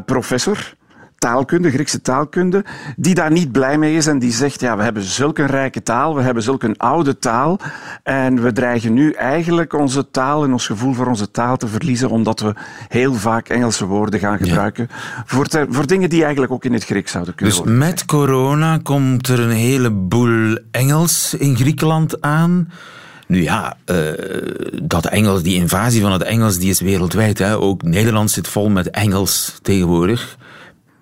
professor, 0.06 0.74
taalkunde, 1.22 1.72
Griekse 1.72 2.02
taalkunde, 2.02 2.66
die 2.98 3.14
daar 3.14 3.32
niet 3.32 3.52
blij 3.52 3.78
mee 3.78 3.96
is 3.96 4.08
en 4.08 4.20
die 4.20 4.32
zegt, 4.32 4.62
ja, 4.62 4.78
we 4.78 4.84
hebben 4.84 5.04
zulke 5.04 5.46
rijke 5.46 5.84
taal, 5.84 6.16
we 6.16 6.22
hebben 6.22 6.44
zulke 6.44 6.74
oude 6.78 7.18
taal 7.20 7.60
en 8.04 8.42
we 8.42 8.52
dreigen 8.52 8.94
nu 8.94 9.12
eigenlijk 9.12 9.74
onze 9.74 10.12
taal 10.12 10.44
en 10.44 10.52
ons 10.52 10.66
gevoel 10.66 10.94
voor 10.94 11.08
onze 11.08 11.32
taal 11.32 11.58
te 11.58 11.68
verliezen 11.68 12.10
omdat 12.10 12.40
we 12.40 12.54
heel 12.88 13.14
vaak 13.14 13.50
Engelse 13.50 13.86
woorden 13.86 14.20
gaan 14.20 14.38
gebruiken 14.38 14.88
ja. 14.90 15.24
voor, 15.26 15.46
ter, 15.46 15.66
voor 15.70 15.88
dingen 15.88 16.10
die 16.10 16.22
eigenlijk 16.22 16.52
ook 16.52 16.66
in 16.66 16.74
het 16.74 16.86
Grieks 16.86 17.12
zouden 17.12 17.36
kunnen 17.36 17.56
dus 17.56 17.64
worden. 17.64 17.86
met 17.86 18.06
corona 18.06 18.80
komt 18.84 19.28
er 19.28 19.40
een 19.40 19.50
heleboel 19.50 20.58
Engels 20.72 21.34
in 21.34 21.56
Griekenland 21.56 22.22
aan. 22.22 22.72
Nu 23.28 23.42
ja, 23.44 23.78
uh, 23.86 23.98
dat 24.84 25.06
Engels, 25.06 25.44
die 25.44 25.56
invasie 25.56 26.02
van 26.02 26.12
het 26.12 26.22
Engels, 26.22 26.58
die 26.58 26.70
is 26.70 26.80
wereldwijd. 26.80 27.38
Hè. 27.38 27.58
Ook 27.58 27.84
Nederland 27.84 28.32
zit 28.32 28.48
vol 28.48 28.70
met 28.70 28.90
Engels 28.90 29.60
tegenwoordig. 29.62 30.38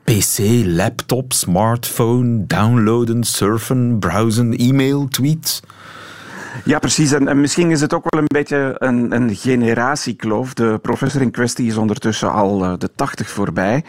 PC, 0.09 0.63
laptop, 0.65 1.33
smartphone, 1.33 2.45
downloaden, 2.47 3.23
surfen, 3.23 3.99
browsen, 3.99 4.55
e-mail, 4.57 5.07
tweets. 5.07 5.61
Ja, 6.65 6.79
precies. 6.79 7.11
En, 7.11 7.27
en, 7.27 7.41
misschien 7.41 7.71
is 7.71 7.81
het 7.81 7.93
ook 7.93 8.05
wel 8.09 8.21
een 8.21 8.27
beetje 8.27 8.75
een, 8.77 9.15
een 9.15 9.35
generatiekloof. 9.35 10.53
De 10.53 10.79
professor 10.81 11.21
in 11.21 11.31
kwestie 11.31 11.67
is 11.67 11.77
ondertussen 11.77 12.31
al 12.31 12.63
uh, 12.63 12.73
de 12.77 12.89
tachtig 12.95 13.29
voorbij. 13.29 13.83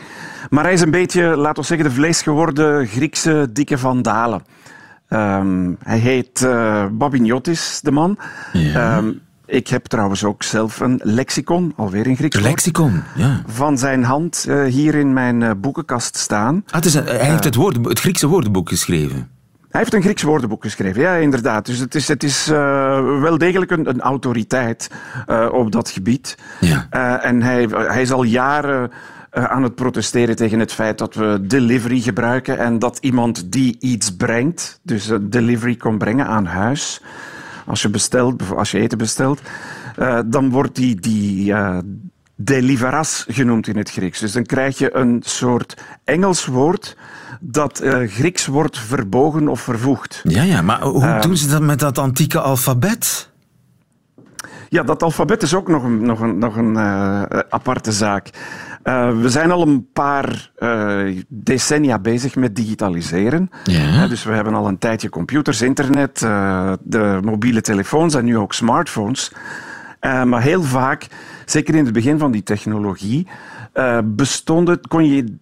Maar 0.50 0.64
hij 0.64 0.72
is 0.72 0.80
een 0.80 0.90
beetje, 0.90 1.22
laten 1.22 1.62
we 1.62 1.68
zeggen, 1.68 1.88
de 1.88 1.94
vleesgeworden 1.94 2.86
Griekse 2.86 3.48
dikke 3.52 3.78
vandalen. 3.78 4.42
Um, 5.08 5.76
hij 5.82 5.98
heet 5.98 6.40
uh, 6.40 6.86
Babiniotis, 6.92 7.80
de 7.82 7.90
man. 7.90 8.18
Ja. 8.52 8.96
Um, 8.96 9.20
ik 9.50 9.68
heb 9.68 9.86
trouwens 9.86 10.24
ook 10.24 10.42
zelf 10.42 10.80
een 10.80 11.00
lexicon, 11.02 11.72
alweer 11.76 12.06
in 12.06 12.16
Grieks. 12.16 12.40
Lexicon, 12.40 13.02
ja. 13.14 13.42
Van 13.46 13.78
zijn 13.78 14.04
hand 14.04 14.44
uh, 14.48 14.64
hier 14.64 14.94
in 14.94 15.12
mijn 15.12 15.40
uh, 15.40 15.50
boekenkast 15.56 16.16
staan. 16.16 16.62
Ah, 16.66 16.74
het 16.74 16.84
is 16.84 16.94
een, 16.94 17.04
hij 17.04 17.30
heeft 17.30 17.44
het, 17.44 17.54
woord, 17.54 17.86
het 17.86 18.00
Griekse 18.00 18.26
woordenboek 18.26 18.68
geschreven. 18.68 19.28
Hij 19.70 19.80
heeft 19.80 19.94
een 19.94 20.02
Grieks 20.02 20.22
woordenboek 20.22 20.62
geschreven, 20.62 21.02
ja, 21.02 21.14
inderdaad. 21.14 21.66
Dus 21.66 21.78
het 21.78 21.94
is, 21.94 22.08
het 22.08 22.22
is 22.22 22.48
uh, 22.48 22.56
wel 23.20 23.38
degelijk 23.38 23.70
een, 23.70 23.88
een 23.88 24.00
autoriteit 24.00 24.90
op 25.52 25.72
dat 25.72 25.90
gebied. 25.90 26.38
Ja. 26.60 26.86
en 27.20 27.42
hij, 27.42 27.68
hij 27.70 28.02
is 28.02 28.12
al 28.12 28.22
jaren 28.22 28.90
aan 29.30 29.62
het 29.62 29.74
protesteren 29.74 30.36
tegen 30.36 30.58
het 30.58 30.72
feit 30.72 30.98
dat 30.98 31.14
we 31.14 31.38
delivery 31.42 32.00
gebruiken 32.00 32.58
en 32.58 32.78
dat 32.78 32.98
iemand 33.00 33.52
die 33.52 33.76
iets 33.80 34.16
brengt, 34.16 34.80
dus 34.82 35.10
delivery 35.20 35.76
kon 35.76 35.98
brengen 35.98 36.26
aan 36.26 36.46
huis, 36.46 37.00
als 37.70 37.82
je 37.82 37.88
bestelt, 37.88 38.42
als 38.54 38.70
je 38.70 38.78
eten 38.78 38.98
bestelt, 38.98 39.40
uh, 39.98 40.18
dan 40.26 40.50
wordt 40.50 40.74
die, 40.74 41.00
die 41.00 41.54
deliveras 42.36 43.24
genoemd 43.28 43.66
in 43.66 43.76
het 43.76 43.90
Grieks. 43.90 44.18
Dus 44.20 44.32
dan 44.32 44.44
krijg 44.44 44.78
je 44.78 44.96
een 44.96 45.22
soort 45.24 45.82
Engels 46.04 46.46
woord 46.46 46.96
dat 47.40 47.82
uh, 47.82 48.08
Grieks 48.08 48.46
wordt 48.46 48.78
verbogen 48.78 49.48
of 49.48 49.60
vervoegd. 49.60 50.20
Ja, 50.22 50.42
ja, 50.42 50.62
maar 50.62 50.82
hoe 50.82 51.18
doen 51.20 51.36
ze 51.36 51.48
dat 51.48 51.62
met 51.62 51.78
dat 51.78 51.98
antieke 51.98 52.40
alfabet? 52.40 53.30
Ja, 54.68 54.82
dat 54.82 55.02
alfabet 55.02 55.42
is 55.42 55.54
ook 55.54 55.68
nog 55.68 55.82
een, 55.82 56.02
nog 56.02 56.20
een, 56.20 56.38
nog 56.38 56.56
een 56.56 56.78
aparte 57.50 57.92
zaak. 57.92 58.30
Uh, 58.84 59.20
we 59.20 59.28
zijn 59.28 59.50
al 59.50 59.62
een 59.62 59.86
paar 59.92 60.50
uh, 60.58 61.22
decennia 61.28 61.98
bezig 61.98 62.36
met 62.36 62.56
digitaliseren. 62.56 63.50
Ja. 63.64 64.06
dus 64.06 64.24
we 64.24 64.32
hebben 64.32 64.54
al 64.54 64.66
een 64.66 64.78
tijdje 64.78 65.08
computers, 65.08 65.62
internet, 65.62 66.18
de 66.82 67.20
mobiele 67.24 67.60
telefoons 67.60 68.14
en 68.14 68.24
nu 68.24 68.38
ook 68.38 68.52
smartphones. 68.52 69.32
maar 70.00 70.42
heel 70.42 70.62
vaak, 70.62 71.06
zeker 71.44 71.74
in 71.74 71.84
het 71.84 71.92
begin 71.92 72.18
van 72.18 72.30
die 72.30 72.42
technologie, 72.42 73.26
bestond 74.04 74.68
het, 74.68 74.86
kon 74.86 75.06
je 75.06 75.36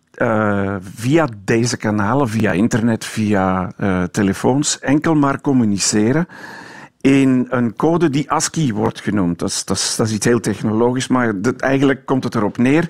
via 0.95 1.29
deze 1.45 1.77
kanalen, 1.77 2.29
via 2.29 2.53
internet, 2.53 3.05
via 3.05 3.73
telefoons, 4.11 4.79
enkel 4.79 5.15
maar 5.15 5.41
communiceren 5.41 6.27
in 7.01 7.47
een 7.51 7.77
code 7.77 8.11
die 8.11 8.31
ASCII 8.31 8.73
wordt 8.73 9.01
genoemd. 9.01 9.39
Dat 9.39 9.49
is, 9.49 9.65
dat 9.65 9.77
is, 9.77 9.97
dat 9.97 10.07
is 10.07 10.13
iets 10.13 10.27
heel 10.27 10.41
technologisch, 10.41 11.09
maar 11.09 11.41
dat, 11.41 11.61
eigenlijk 11.61 12.07
komt 12.07 12.25
het 12.25 12.35
erop 12.35 12.57
neer 12.57 12.89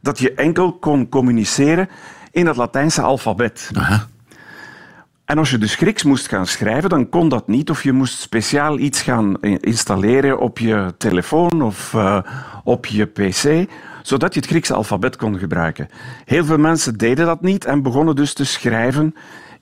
dat 0.00 0.18
je 0.18 0.34
enkel 0.34 0.72
kon 0.72 1.08
communiceren 1.08 1.88
in 2.30 2.46
het 2.46 2.56
Latijnse 2.56 3.02
alfabet. 3.02 3.70
Aha. 3.74 4.06
En 5.24 5.38
als 5.38 5.50
je 5.50 5.58
dus 5.58 5.74
Grieks 5.74 6.02
moest 6.02 6.28
gaan 6.28 6.46
schrijven, 6.46 6.90
dan 6.90 7.08
kon 7.08 7.28
dat 7.28 7.48
niet. 7.48 7.70
Of 7.70 7.82
je 7.82 7.92
moest 7.92 8.20
speciaal 8.20 8.78
iets 8.78 9.02
gaan 9.02 9.40
installeren 9.40 10.38
op 10.38 10.58
je 10.58 10.94
telefoon 10.98 11.62
of 11.62 11.92
uh, 11.92 12.18
op 12.64 12.86
je 12.86 13.04
pc, 13.04 13.70
zodat 14.02 14.34
je 14.34 14.40
het 14.40 14.48
Griekse 14.48 14.74
alfabet 14.74 15.16
kon 15.16 15.38
gebruiken. 15.38 15.88
Heel 16.24 16.44
veel 16.44 16.58
mensen 16.58 16.98
deden 16.98 17.26
dat 17.26 17.40
niet 17.40 17.64
en 17.64 17.82
begonnen 17.82 18.16
dus 18.16 18.32
te 18.32 18.44
schrijven 18.44 19.14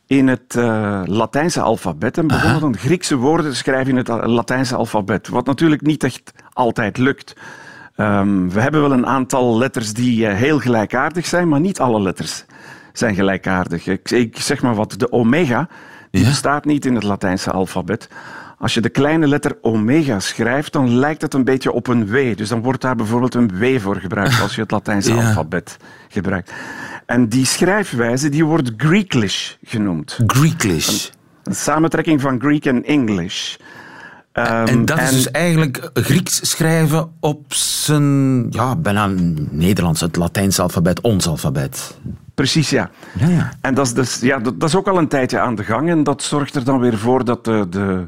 in 0.07 0.29
het 0.29 0.55
uh, 0.57 1.01
Latijnse 1.05 1.61
alfabet 1.61 2.19
en 2.19 2.27
begonnen 2.27 2.51
Aha. 2.51 2.61
dan 2.61 2.77
Griekse 2.77 3.17
woorden 3.17 3.51
te 3.51 3.57
schrijven 3.57 3.91
in 3.91 3.97
het 3.97 4.09
Latijnse 4.09 4.77
alfabet. 4.77 5.29
Wat 5.29 5.47
natuurlijk 5.47 5.83
niet 5.83 6.05
echt 6.05 6.33
altijd 6.53 6.99
lukt. 6.99 7.35
Um, 8.01 8.51
we 8.51 8.61
hebben 8.61 8.81
wel 8.81 8.93
een 8.93 9.07
aantal 9.07 9.59
letters 9.59 9.93
die 9.93 10.21
uh, 10.21 10.35
heel 10.35 10.59
gelijkaardig 10.59 11.27
zijn, 11.27 11.49
maar 11.49 11.61
niet 11.61 11.81
alle 11.81 12.01
letters 12.01 12.45
zijn 12.93 13.15
gelijkaardig. 13.15 13.87
Ik, 13.87 14.11
ik 14.11 14.41
zeg 14.41 14.63
maar 14.63 14.75
wat, 14.75 14.95
de 14.99 15.13
omega 15.13 15.69
die 16.11 16.23
ja? 16.23 16.29
bestaat 16.29 16.65
niet 16.65 16.87
in 16.87 16.95
het 16.95 17.03
Latijnse 17.03 17.51
alfabet. 17.51 18.09
Als 18.59 18.75
je 18.75 18.81
de 18.81 18.89
kleine 18.89 19.27
letter 19.27 19.59
omega 19.61 20.21
schrijft, 20.21 20.73
dan 20.73 20.99
lijkt 20.99 21.23
het 21.23 21.35
een 21.35 21.45
beetje 21.45 21.73
op 21.73 21.87
een 21.87 22.07
W. 22.07 22.37
Dus 22.37 22.49
dan 22.49 22.63
wordt 22.63 22.81
daar 22.81 22.97
bijvoorbeeld 22.97 23.35
een 23.35 23.59
W 23.59 23.79
voor 23.79 23.97
gebruikt 23.97 24.41
als 24.41 24.55
je 24.55 24.61
het 24.61 24.71
Latijnse 24.71 25.15
ja. 25.15 25.27
alfabet 25.27 25.77
gebruikt. 26.09 26.53
En 27.07 27.29
die 27.29 27.47
schrijfwijze 27.47 28.29
die 28.29 28.45
wordt 28.45 28.71
Greeklish 28.77 29.53
genoemd. 29.63 30.19
Greeklish. 30.27 30.89
Een, 30.89 31.15
een 31.43 31.55
samentrekking 31.55 32.21
van 32.21 32.41
Greek 32.41 32.65
en 32.67 32.85
English. 32.85 33.57
Um, 34.33 34.45
en 34.45 34.85
dat 34.85 35.01
is 35.01 35.09
en... 35.09 35.15
dus 35.15 35.31
eigenlijk 35.31 35.91
Grieks 35.95 36.51
schrijven 36.51 37.11
op 37.21 37.55
zijn, 37.55 38.47
ja, 38.51 38.77
bijna 38.77 39.11
Nederlands, 39.51 40.01
het 40.01 40.17
Latijnse 40.17 40.63
alfabet, 40.63 41.01
ons 41.01 41.27
alfabet. 41.27 41.97
Precies, 42.35 42.71
ja. 42.71 42.91
ja, 43.19 43.29
ja. 43.29 43.53
En 43.61 43.75
dat 43.75 43.87
is, 43.87 43.93
dus, 43.93 44.21
ja, 44.21 44.39
dat, 44.39 44.61
dat, 44.61 44.69
is 44.69 44.77
ook 44.77 44.89
al 44.89 44.99
een 44.99 45.09
tijdje 45.09 45.39
aan 45.39 45.55
de 45.55 45.65
gang 45.65 45.89
en 45.89 46.03
dat 46.03 46.23
zorgt 46.23 46.55
er 46.55 46.65
dan 46.65 46.81
weer 46.81 46.99
voor 46.99 47.25
dat 47.25 47.45
de, 47.45 47.67
de, 47.71 48.07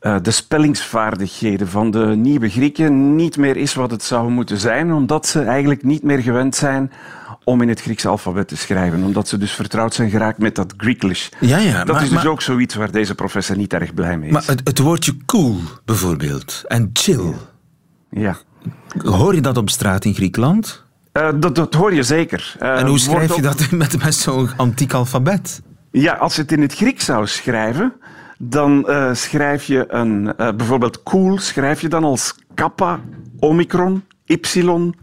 uh, 0.00 0.16
de 0.22 0.30
spellingsvaardigheden 0.30 1.68
van 1.68 1.90
de 1.90 2.06
nieuwe 2.06 2.48
Grieken 2.48 3.16
niet 3.16 3.36
meer 3.36 3.56
is 3.56 3.74
wat 3.74 3.90
het 3.90 4.02
zou 4.02 4.30
moeten 4.30 4.58
zijn, 4.58 4.92
omdat 4.92 5.26
ze 5.26 5.42
eigenlijk 5.42 5.82
niet 5.82 6.02
meer 6.02 6.22
gewend 6.22 6.54
zijn 6.54 6.92
om 7.44 7.62
in 7.62 7.68
het 7.68 7.80
Griekse 7.80 8.08
alfabet 8.08 8.48
te 8.48 8.56
schrijven, 8.56 9.02
omdat 9.02 9.28
ze 9.28 9.38
dus 9.38 9.52
vertrouwd 9.52 9.94
zijn 9.94 10.10
geraakt 10.10 10.38
met 10.38 10.54
dat 10.54 10.74
Greeklish. 10.76 11.28
Ja, 11.40 11.58
ja, 11.58 11.84
dat 11.84 11.86
maar, 11.86 12.02
is 12.02 12.08
dus 12.08 12.16
maar, 12.16 12.26
ook 12.26 12.42
zoiets 12.42 12.74
waar 12.74 12.90
deze 12.90 13.14
professor 13.14 13.56
niet 13.56 13.72
erg 13.72 13.94
blij 13.94 14.18
mee 14.18 14.28
is. 14.28 14.34
Maar 14.34 14.44
het, 14.46 14.60
het 14.64 14.78
woordje 14.78 15.16
cool 15.26 15.56
bijvoorbeeld 15.84 16.62
en 16.66 16.90
chill. 16.92 17.34
Ja. 18.10 18.36
Hoor 19.04 19.34
je 19.34 19.40
dat 19.40 19.56
op 19.56 19.70
straat 19.70 20.04
in 20.04 20.14
Griekenland? 20.14 20.84
Uh, 21.12 21.28
dat, 21.36 21.54
dat, 21.54 21.74
hoor 21.74 21.94
je 21.94 22.02
zeker. 22.02 22.56
Uh, 22.62 22.78
en 22.78 22.86
hoe 22.86 22.98
schrijf 22.98 23.36
je 23.36 23.42
dat 23.42 23.70
met, 23.70 24.02
met 24.04 24.14
zo'n 24.14 24.50
antiek 24.56 24.92
alfabet? 24.92 25.62
Ja, 25.90 26.12
als 26.12 26.34
je 26.36 26.42
het 26.42 26.52
in 26.52 26.60
het 26.60 26.74
Grieks 26.74 27.04
zou 27.04 27.26
schrijven, 27.26 27.92
dan 28.38 28.84
uh, 28.88 29.14
schrijf 29.14 29.64
je 29.64 29.84
een, 29.88 30.34
bijvoorbeeld 30.36 31.02
cool, 31.02 31.38
schrijf 31.38 31.80
je 31.80 31.88
dan 31.88 32.04
als 32.04 32.34
kappa, 32.54 33.00
omicron, 33.38 34.04
y, 34.24 34.38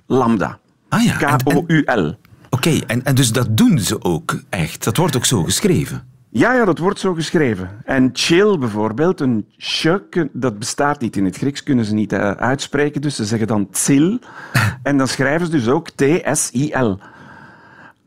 lambda. 0.07 0.59
Ah 0.89 1.03
ja. 1.03 1.35
K-O-U-L. 1.35 2.15
Oké, 2.53 2.67
okay, 2.67 2.83
en, 2.87 3.03
en 3.05 3.15
dus 3.15 3.31
dat 3.31 3.57
doen 3.57 3.79
ze 3.79 4.03
ook 4.03 4.41
echt? 4.49 4.83
Dat 4.83 4.97
wordt 4.97 5.15
ook 5.15 5.25
zo 5.25 5.43
geschreven? 5.43 6.03
Ja, 6.29 6.53
ja, 6.53 6.65
dat 6.65 6.77
wordt 6.77 6.99
zo 6.99 7.13
geschreven. 7.13 7.69
En 7.85 8.09
chill 8.13 8.57
bijvoorbeeld, 8.57 9.19
een 9.19 9.45
sh, 9.57 9.87
dat 10.31 10.59
bestaat 10.59 11.01
niet 11.01 11.15
in 11.15 11.25
het 11.25 11.37
Grieks, 11.37 11.63
kunnen 11.63 11.85
ze 11.85 11.93
niet 11.93 12.13
uh, 12.13 12.31
uitspreken, 12.31 13.01
dus 13.01 13.15
ze 13.15 13.25
zeggen 13.25 13.47
dan 13.47 13.69
tsil. 13.69 14.19
en 14.83 14.97
dan 14.97 15.07
schrijven 15.07 15.45
ze 15.45 15.51
dus 15.51 15.67
ook 15.67 15.89
T-S-I-L. 15.89 16.97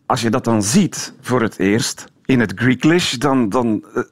Als 0.07 0.23
je 0.23 0.31
dat 0.31 0.45
dan 0.45 0.63
ziet 0.63 1.15
voor 1.21 1.43
het 1.43 1.59
eerst 1.59 2.05
in 2.25 2.41
het 2.41 2.53
Greeklish, 2.55 3.13
dan, 3.13 3.49
dan 3.49 3.85
uh, 3.97 4.03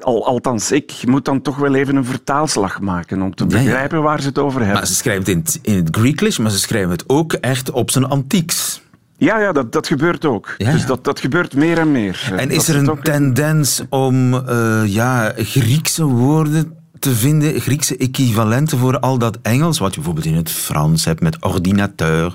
al, 0.00 0.26
althans, 0.26 0.72
ik 0.72 1.02
moet 1.06 1.24
dan 1.24 1.42
toch 1.42 1.56
wel 1.56 1.74
even 1.74 1.96
een 1.96 2.04
vertaalslag 2.04 2.80
maken 2.80 3.22
om 3.22 3.34
te 3.34 3.46
begrijpen 3.46 3.96
ja, 3.96 4.02
ja. 4.04 4.08
waar 4.08 4.20
ze 4.20 4.28
het 4.28 4.38
over 4.38 4.58
hebben. 4.60 4.78
Maar 4.78 4.86
ze 4.86 4.94
schrijven 4.94 5.22
het 5.22 5.32
in 5.32 5.38
het, 5.38 5.58
in 5.62 5.84
het 5.84 5.96
Greeklish, 5.96 6.38
maar 6.38 6.50
ze 6.50 6.58
schrijven 6.58 6.90
het 6.90 7.08
ook 7.08 7.32
echt 7.32 7.70
op 7.70 7.90
zijn 7.90 8.04
antieks. 8.04 8.84
Ja, 9.16 9.40
ja 9.40 9.52
dat, 9.52 9.72
dat 9.72 9.86
gebeurt 9.86 10.24
ook. 10.24 10.54
Ja, 10.58 10.72
dus 10.72 10.86
dat, 10.86 11.04
dat 11.04 11.20
gebeurt 11.20 11.54
meer 11.54 11.78
en 11.78 11.92
meer. 11.92 12.32
En 12.36 12.50
is 12.50 12.68
er 12.68 12.76
een 12.76 12.90
ook... 12.90 13.04
tendens 13.04 13.82
om 13.88 14.34
uh, 14.34 14.82
ja, 14.86 15.32
Griekse 15.36 16.04
woorden 16.04 16.76
te 16.98 17.14
vinden, 17.14 17.60
Griekse 17.60 17.96
equivalenten 17.96 18.78
voor 18.78 18.98
al 19.00 19.18
dat 19.18 19.38
Engels, 19.42 19.78
wat 19.78 19.88
je 19.88 19.94
bijvoorbeeld 19.94 20.26
in 20.26 20.36
het 20.36 20.50
Frans 20.50 21.04
hebt 21.04 21.20
met 21.20 21.44
ordinateur 21.44 22.34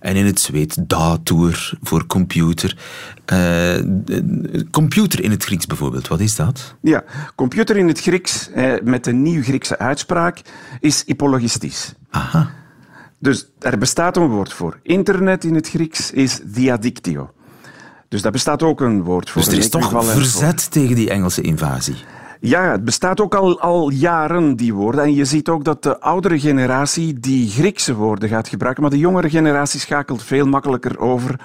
en 0.00 0.16
in 0.16 0.26
het 0.26 0.40
Zweed 0.40 0.88
dator 0.88 1.72
voor 1.82 2.06
computer. 2.06 2.76
Uh, 3.32 3.74
computer 4.70 5.22
in 5.22 5.30
het 5.30 5.44
Grieks 5.44 5.66
bijvoorbeeld, 5.66 6.08
wat 6.08 6.20
is 6.20 6.36
dat? 6.36 6.74
Ja, 6.80 7.04
computer 7.34 7.76
in 7.76 7.88
het 7.88 8.00
Grieks, 8.00 8.50
eh, 8.50 8.72
met 8.82 9.06
een 9.06 9.22
nieuw 9.22 9.42
Griekse 9.42 9.78
uitspraak, 9.78 10.40
is 10.80 11.02
hypologistisch. 11.06 11.94
Aha. 12.10 12.50
Dus 13.20 13.50
er 13.58 13.78
bestaat 13.78 14.16
een 14.16 14.28
woord 14.28 14.52
voor. 14.52 14.78
Internet 14.82 15.44
in 15.44 15.54
het 15.54 15.68
Grieks 15.68 16.10
is 16.10 16.40
diadictio. 16.44 17.30
Dus 18.08 18.22
daar 18.22 18.32
bestaat 18.32 18.62
ook 18.62 18.80
een 18.80 19.02
woord 19.02 19.30
voor. 19.30 19.42
Dus 19.42 19.52
er 19.52 19.58
is 19.58 19.68
toch 19.68 20.04
verzet 20.04 20.62
voor. 20.62 20.70
tegen 20.70 20.94
die 20.94 21.10
Engelse 21.10 21.40
invasie? 21.40 21.96
Ja, 22.40 22.70
het 22.70 22.84
bestaat 22.84 23.20
ook 23.20 23.34
al, 23.34 23.60
al 23.60 23.90
jaren, 23.90 24.56
die 24.56 24.74
woorden. 24.74 25.04
En 25.04 25.14
je 25.14 25.24
ziet 25.24 25.48
ook 25.48 25.64
dat 25.64 25.82
de 25.82 26.00
oudere 26.00 26.40
generatie 26.40 27.20
die 27.20 27.48
Griekse 27.48 27.94
woorden 27.94 28.28
gaat 28.28 28.48
gebruiken, 28.48 28.82
maar 28.82 28.92
de 28.92 28.98
jongere 28.98 29.30
generatie 29.30 29.80
schakelt 29.80 30.22
veel 30.22 30.46
makkelijker 30.46 30.98
over 30.98 31.40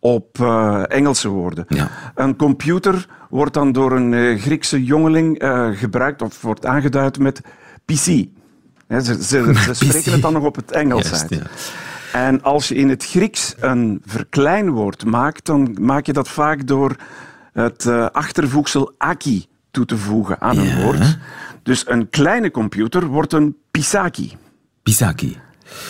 op 0.00 0.38
uh, 0.40 0.82
Engelse 0.88 1.28
woorden. 1.28 1.64
Ja. 1.68 1.90
Een 2.14 2.36
computer 2.36 3.08
wordt 3.30 3.54
dan 3.54 3.72
door 3.72 3.92
een 3.92 4.12
uh, 4.12 4.40
Griekse 4.40 4.84
jongeling 4.84 5.42
uh, 5.42 5.68
gebruikt 5.72 6.22
of 6.22 6.42
wordt 6.42 6.66
aangeduid 6.66 7.18
met 7.18 7.40
PC. 7.84 8.26
He, 8.88 9.00
ze, 9.00 9.22
ze, 9.22 9.54
ze 9.64 9.74
spreken 9.84 10.12
het 10.12 10.22
dan 10.22 10.32
nog 10.32 10.44
op 10.44 10.56
het 10.56 10.70
Engels 10.70 11.08
Juist, 11.08 11.22
uit. 11.22 11.34
Ja. 11.34 11.46
En 12.12 12.42
als 12.42 12.68
je 12.68 12.74
in 12.74 12.88
het 12.88 13.04
Grieks 13.04 13.54
een 13.60 14.02
verkleinwoord 14.06 15.04
maakt, 15.04 15.46
dan 15.46 15.76
maak 15.80 16.06
je 16.06 16.12
dat 16.12 16.28
vaak 16.28 16.66
door 16.66 16.96
het 17.52 17.86
achtervoegsel 18.12 18.94
aki 18.98 19.46
toe 19.70 19.84
te 19.84 19.96
voegen 19.96 20.40
aan 20.40 20.62
ja. 20.62 20.62
een 20.62 20.82
woord. 20.82 21.18
Dus 21.62 21.84
een 21.86 22.08
kleine 22.10 22.50
computer 22.50 23.06
wordt 23.06 23.32
een 23.32 23.56
pisaki. 23.70 24.36
Pisaki. 24.82 25.36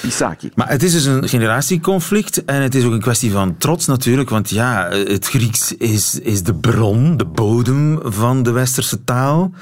Pisaki. 0.01 0.51
Maar 0.55 0.69
het 0.69 0.83
is 0.83 0.93
dus 0.93 1.05
een 1.05 1.29
generatieconflict 1.29 2.45
en 2.45 2.63
het 2.63 2.75
is 2.75 2.85
ook 2.85 2.93
een 2.93 3.01
kwestie 3.01 3.31
van 3.31 3.57
trots 3.57 3.87
natuurlijk, 3.87 4.31
want 4.31 4.51
ja, 4.51 4.89
het 4.91 5.27
Grieks 5.27 5.77
is, 5.77 6.19
is 6.19 6.43
de 6.43 6.55
bron, 6.55 7.17
de 7.17 7.25
bodem 7.25 8.01
van 8.03 8.43
de 8.43 8.51
westerse 8.51 9.05
taal. 9.05 9.53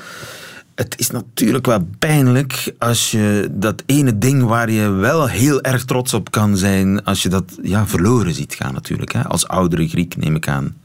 Het 0.77 0.99
is 0.99 1.11
natuurlijk 1.11 1.67
wel 1.67 1.89
pijnlijk 1.99 2.75
als 2.79 3.11
je 3.11 3.49
dat 3.53 3.83
ene 3.87 4.19
ding 4.19 4.43
waar 4.43 4.71
je 4.71 4.91
wel 4.91 5.29
heel 5.29 5.63
erg 5.63 5.85
trots 5.85 6.15
op 6.15 6.31
kan 6.31 6.57
zijn, 6.57 7.05
als 7.05 7.23
je 7.23 7.29
dat 7.29 7.59
ja, 7.63 7.87
verloren 7.87 8.35
ziet 8.35 8.55
gaan 8.55 8.75
natuurlijk. 8.75 9.13
Hè? 9.13 9.25
Als 9.25 9.49
oudere 9.49 9.89
Griek 9.89 10.17
neem 10.17 10.35
ik 10.35 10.49
aan. 10.49 10.77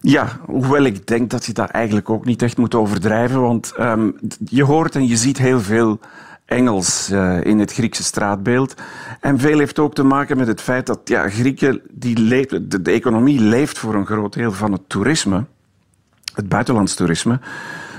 Ja, 0.00 0.28
hoewel 0.46 0.82
ik 0.82 1.06
denk 1.06 1.30
dat 1.30 1.44
je 1.44 1.52
dat 1.52 1.70
eigenlijk 1.70 2.10
ook 2.10 2.24
niet 2.24 2.42
echt 2.42 2.56
moet 2.56 2.74
overdrijven, 2.74 3.40
want 3.40 3.72
um, 3.80 4.16
je 4.44 4.64
hoort 4.64 4.94
en 4.94 5.06
je 5.06 5.16
ziet 5.16 5.38
heel 5.38 5.60
veel 5.60 6.00
Engels 6.44 7.10
uh, 7.10 7.44
in 7.44 7.58
het 7.58 7.72
Griekse 7.72 8.02
straatbeeld. 8.02 8.74
En 9.20 9.38
veel 9.38 9.58
heeft 9.58 9.78
ook 9.78 9.94
te 9.94 10.02
maken 10.02 10.36
met 10.36 10.46
het 10.46 10.60
feit 10.60 10.86
dat 10.86 11.00
ja, 11.04 11.28
Grieken, 11.28 11.80
die 11.90 12.14
de, 12.14 12.82
de 12.82 12.90
economie 12.90 13.40
leeft 13.40 13.78
voor 13.78 13.94
een 13.94 14.06
groot 14.06 14.32
deel 14.32 14.52
van 14.52 14.72
het 14.72 14.82
toerisme, 14.86 15.44
het 16.34 16.48
buitenlands 16.48 16.94
toerisme. 16.94 17.40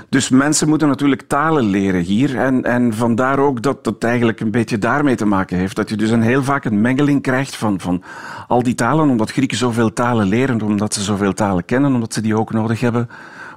Dus 0.08 0.28
mensen 0.28 0.68
moeten 0.68 0.88
natuurlijk 0.88 1.22
talen 1.26 1.64
leren 1.64 2.00
hier. 2.00 2.38
En, 2.38 2.64
en 2.64 2.94
vandaar 2.94 3.38
ook 3.38 3.62
dat 3.62 3.86
het 3.86 4.04
eigenlijk 4.04 4.40
een 4.40 4.50
beetje 4.50 4.78
daarmee 4.78 5.14
te 5.14 5.24
maken 5.24 5.58
heeft. 5.58 5.76
Dat 5.76 5.88
je 5.88 5.96
dus 5.96 6.10
een 6.10 6.22
heel 6.22 6.44
vaak 6.44 6.64
een 6.64 6.80
mengeling 6.80 7.22
krijgt 7.22 7.56
van, 7.56 7.80
van 7.80 8.02
al 8.48 8.62
die 8.62 8.74
talen, 8.74 9.08
omdat 9.08 9.30
Grieken 9.30 9.56
zoveel 9.56 9.92
talen 9.92 10.26
leren, 10.26 10.62
omdat 10.62 10.94
ze 10.94 11.02
zoveel 11.02 11.32
talen 11.32 11.64
kennen, 11.64 11.94
omdat 11.94 12.14
ze 12.14 12.20
die 12.20 12.36
ook 12.36 12.52
nodig 12.52 12.80
hebben 12.80 13.08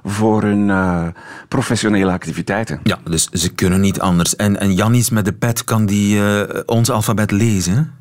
voor 0.04 0.42
hun 0.42 0.68
uh, 0.68 1.06
professionele 1.48 2.10
activiteiten. 2.10 2.80
Ja, 2.82 2.98
dus 3.04 3.28
ze 3.28 3.54
kunnen 3.54 3.80
niet 3.80 4.00
anders. 4.00 4.36
En, 4.36 4.60
en 4.60 4.74
Jannis 4.74 5.10
met 5.10 5.24
de 5.24 5.32
pet 5.32 5.64
kan 5.64 5.86
die 5.86 6.16
uh, 6.16 6.42
ons 6.66 6.90
alfabet 6.90 7.30
lezen? 7.30 7.92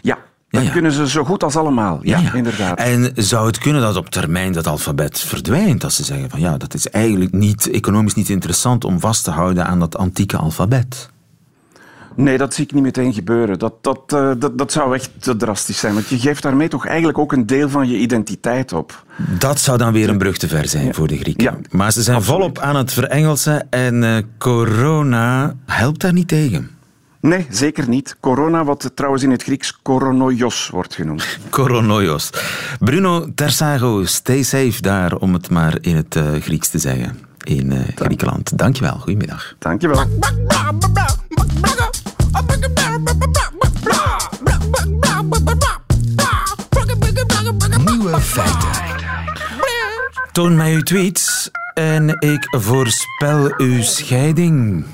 Ja, 0.00 0.18
dat 0.54 0.70
kunnen 0.70 0.92
ze 0.92 1.08
zo 1.08 1.24
goed 1.24 1.42
als 1.44 1.56
allemaal. 1.56 1.98
Ja, 2.02 2.18
ja, 2.18 2.32
inderdaad. 2.32 2.78
En 2.78 3.12
zou 3.14 3.46
het 3.46 3.58
kunnen 3.58 3.82
dat 3.82 3.96
op 3.96 4.10
termijn 4.10 4.52
dat 4.52 4.66
alfabet 4.66 5.20
verdwijnt? 5.20 5.80
Dat 5.80 5.92
ze 5.92 6.04
zeggen 6.04 6.30
van 6.30 6.40
ja, 6.40 6.56
dat 6.56 6.74
is 6.74 6.88
eigenlijk 6.88 7.32
niet, 7.32 7.70
economisch 7.70 8.14
niet 8.14 8.28
interessant 8.28 8.84
om 8.84 9.00
vast 9.00 9.24
te 9.24 9.30
houden 9.30 9.66
aan 9.66 9.78
dat 9.78 9.96
antieke 9.96 10.36
alfabet. 10.36 11.12
Nee, 12.16 12.38
dat 12.38 12.54
zie 12.54 12.64
ik 12.64 12.72
niet 12.72 12.82
meteen 12.82 13.12
gebeuren. 13.12 13.58
Dat, 13.58 13.74
dat, 13.80 14.12
uh, 14.14 14.30
dat, 14.38 14.58
dat 14.58 14.72
zou 14.72 14.94
echt 14.94 15.10
te 15.18 15.36
drastisch 15.36 15.78
zijn. 15.78 15.94
Want 15.94 16.08
je 16.08 16.18
geeft 16.18 16.42
daarmee 16.42 16.68
toch 16.68 16.86
eigenlijk 16.86 17.18
ook 17.18 17.32
een 17.32 17.46
deel 17.46 17.68
van 17.68 17.88
je 17.88 17.98
identiteit 17.98 18.72
op. 18.72 19.04
Dat 19.38 19.60
zou 19.60 19.78
dan 19.78 19.92
weer 19.92 20.08
een 20.08 20.18
brug 20.18 20.36
te 20.36 20.48
ver 20.48 20.68
zijn 20.68 20.94
voor 20.94 21.08
de 21.08 21.16
Grieken. 21.16 21.44
Ja, 21.44 21.56
maar 21.70 21.92
ze 21.92 22.02
zijn 22.02 22.22
volop 22.22 22.58
aan 22.58 22.76
het 22.76 22.92
verengelsen 22.92 23.70
en 23.70 24.02
uh, 24.02 24.16
corona 24.38 25.54
helpt 25.66 26.00
daar 26.00 26.12
niet 26.12 26.28
tegen. 26.28 26.70
Nee, 27.24 27.46
zeker 27.50 27.88
niet. 27.88 28.16
Corona, 28.20 28.64
wat 28.64 28.90
trouwens 28.94 29.22
in 29.22 29.30
het 29.30 29.42
Grieks 29.42 29.78
koronoios 29.82 30.68
wordt 30.68 30.94
genoemd. 30.94 31.38
Koronoios. 31.50 32.30
Bruno 32.78 33.26
Tersago, 33.34 34.04
stay 34.04 34.42
safe 34.42 34.80
daar, 34.80 35.16
om 35.16 35.32
het 35.32 35.50
maar 35.50 35.78
in 35.80 35.96
het 35.96 36.14
uh, 36.14 36.34
Grieks 36.40 36.68
te 36.68 36.78
zeggen. 36.78 37.18
In 37.42 37.72
uh, 37.72 37.80
Griekenland. 37.94 38.58
Dankjewel, 38.58 38.98
goedemiddag. 38.98 39.54
Dankjewel. 39.58 40.04
Nieuwe 47.84 48.20
feiten. 48.20 48.68
Toon 50.32 50.56
mij 50.56 50.74
uw 50.74 50.82
tweets 50.82 51.50
en 51.74 52.08
ik 52.18 52.46
voorspel 52.50 53.54
uw 53.56 53.82
scheiding 53.82 54.84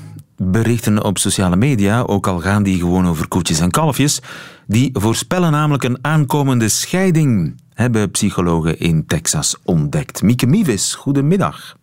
berichten 0.43 1.03
op 1.03 1.17
sociale 1.17 1.55
media, 1.55 2.01
ook 2.01 2.27
al 2.27 2.39
gaan 2.39 2.63
die 2.63 2.79
gewoon 2.79 3.07
over 3.07 3.27
koetjes 3.27 3.59
en 3.59 3.71
kalfjes, 3.71 4.19
die 4.67 4.89
voorspellen 4.93 5.51
namelijk 5.51 5.83
een 5.83 5.97
aankomende 6.01 6.69
scheiding, 6.69 7.55
hebben 7.73 8.11
psychologen 8.11 8.79
in 8.79 9.05
Texas 9.05 9.55
ontdekt. 9.63 10.21
Mieke 10.21 10.47
Mivis, 10.47 10.93
goedemiddag. 10.93 11.75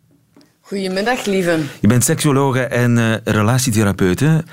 Goedemiddag, 0.61 1.25
lieve. 1.25 1.59
Je 1.81 1.87
bent 1.87 2.05
seksuologe 2.05 2.61
en 2.61 2.97
uh, 2.97 3.15
relatietherapeute. 3.25 4.45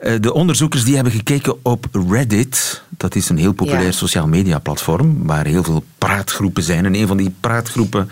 Uh, 0.00 0.14
de 0.20 0.32
onderzoekers 0.32 0.84
die 0.84 0.94
hebben 0.94 1.12
gekeken 1.12 1.64
op 1.64 1.86
Reddit. 2.08 2.82
Dat 2.88 3.14
is 3.14 3.28
een 3.28 3.38
heel 3.38 3.52
populair 3.52 3.84
ja. 3.84 3.90
sociaal 3.90 4.28
media 4.28 4.58
platform 4.58 5.26
waar 5.26 5.46
heel 5.46 5.64
veel 5.64 5.84
praatgroepen 5.98 6.62
zijn. 6.62 6.84
En 6.84 6.94
een 6.94 7.06
van 7.06 7.16
die 7.16 7.34
praatgroepen 7.40 8.10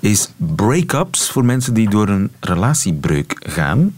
is 0.00 0.28
breakups 0.36 1.30
voor 1.30 1.44
mensen 1.44 1.74
die 1.74 1.90
door 1.90 2.08
een 2.08 2.30
relatiebreuk 2.40 3.36
gaan. 3.38 3.94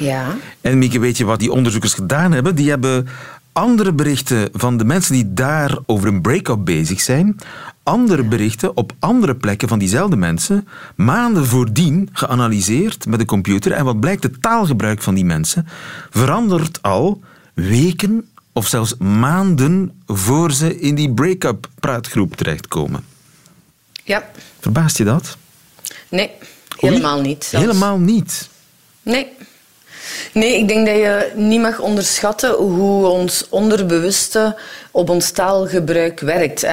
Ja. 0.00 0.36
En 0.60 0.78
Mieke, 0.78 0.98
weet 0.98 1.16
je 1.16 1.24
wat 1.24 1.38
die 1.38 1.52
onderzoekers 1.52 1.94
gedaan 1.94 2.32
hebben? 2.32 2.54
Die 2.54 2.68
hebben 2.68 3.08
andere 3.52 3.92
berichten 3.92 4.48
van 4.52 4.76
de 4.76 4.84
mensen 4.84 5.12
die 5.12 5.34
daar 5.34 5.78
over 5.86 6.08
een 6.08 6.20
break-up 6.20 6.64
bezig 6.64 7.00
zijn, 7.00 7.36
andere 7.82 8.22
berichten 8.22 8.76
op 8.76 8.92
andere 8.98 9.34
plekken 9.34 9.68
van 9.68 9.78
diezelfde 9.78 10.16
mensen, 10.16 10.68
maanden 10.96 11.46
voordien 11.46 12.08
geanalyseerd 12.12 13.06
met 13.06 13.18
de 13.18 13.24
computer. 13.24 13.72
En 13.72 13.84
wat 13.84 14.00
blijkt, 14.00 14.22
het 14.22 14.42
taalgebruik 14.42 15.02
van 15.02 15.14
die 15.14 15.24
mensen 15.24 15.68
verandert 16.10 16.82
al 16.82 17.20
weken 17.54 18.28
of 18.52 18.66
zelfs 18.66 18.96
maanden 18.98 20.02
voor 20.06 20.52
ze 20.52 20.80
in 20.80 20.94
die 20.94 21.14
break-up 21.14 21.68
praatgroep 21.80 22.36
terechtkomen. 22.36 23.04
Ja. 24.04 24.30
Verbaast 24.60 24.98
je 24.98 25.04
dat? 25.04 25.36
Nee, 26.08 26.30
helemaal 26.76 27.20
niet. 27.20 27.44
Zelfs. 27.44 27.66
Helemaal 27.66 27.98
niet? 27.98 28.48
Nee. 29.02 29.26
Nee, 30.32 30.58
ik 30.58 30.68
denk 30.68 30.86
dat 30.86 30.96
je 30.96 31.30
niet 31.34 31.60
mag 31.60 31.78
onderschatten 31.80 32.52
hoe 32.52 33.06
ons 33.06 33.46
onderbewuste 33.48 34.56
op 34.90 35.10
ons 35.10 35.30
taalgebruik 35.30 36.20
werkt. 36.20 36.66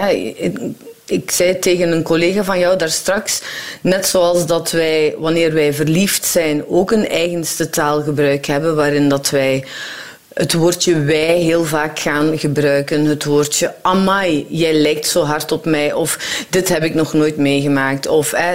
Ik 1.05 1.31
zei 1.31 1.59
tegen 1.59 1.91
een 1.91 2.03
collega 2.03 2.43
van 2.43 2.59
jou 2.59 2.77
daar 2.77 2.89
straks, 2.89 3.41
net 3.81 4.05
zoals 4.05 4.45
dat 4.45 4.71
wij, 4.71 5.15
wanneer 5.17 5.53
wij 5.53 5.73
verliefd 5.73 6.25
zijn, 6.25 6.67
ook 6.67 6.91
een 6.91 7.09
eigenste 7.09 7.69
taalgebruik 7.69 8.45
hebben, 8.45 8.75
waarin 8.75 9.09
dat 9.09 9.29
wij 9.29 9.65
het 10.37 10.53
woordje 10.53 10.99
wij 10.99 11.37
heel 11.39 11.63
vaak 11.63 11.99
gaan 11.99 12.39
gebruiken. 12.39 13.05
Het 13.05 13.25
woordje 13.25 13.73
amai, 13.81 14.45
jij 14.49 14.73
lijkt 14.73 15.07
zo 15.07 15.23
hard 15.23 15.51
op 15.51 15.65
mij. 15.65 15.93
Of 15.93 16.45
dit 16.49 16.69
heb 16.69 16.83
ik 16.83 16.93
nog 16.93 17.13
nooit 17.13 17.37
meegemaakt. 17.37 18.07
Of 18.07 18.33
eh, 18.33 18.51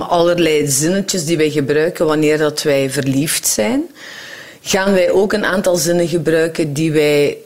allerlei 0.00 0.66
zinnetjes 0.66 1.24
die 1.24 1.36
wij 1.36 1.50
gebruiken 1.50 2.06
wanneer 2.06 2.38
dat 2.38 2.62
wij 2.62 2.90
verliefd 2.90 3.46
zijn 3.46 3.88
gaan 4.68 4.92
wij 4.92 5.10
ook 5.10 5.32
een 5.32 5.44
aantal 5.44 5.76
zinnen 5.76 6.08
gebruiken 6.08 6.72
die 6.72 6.92
wij 6.92 7.36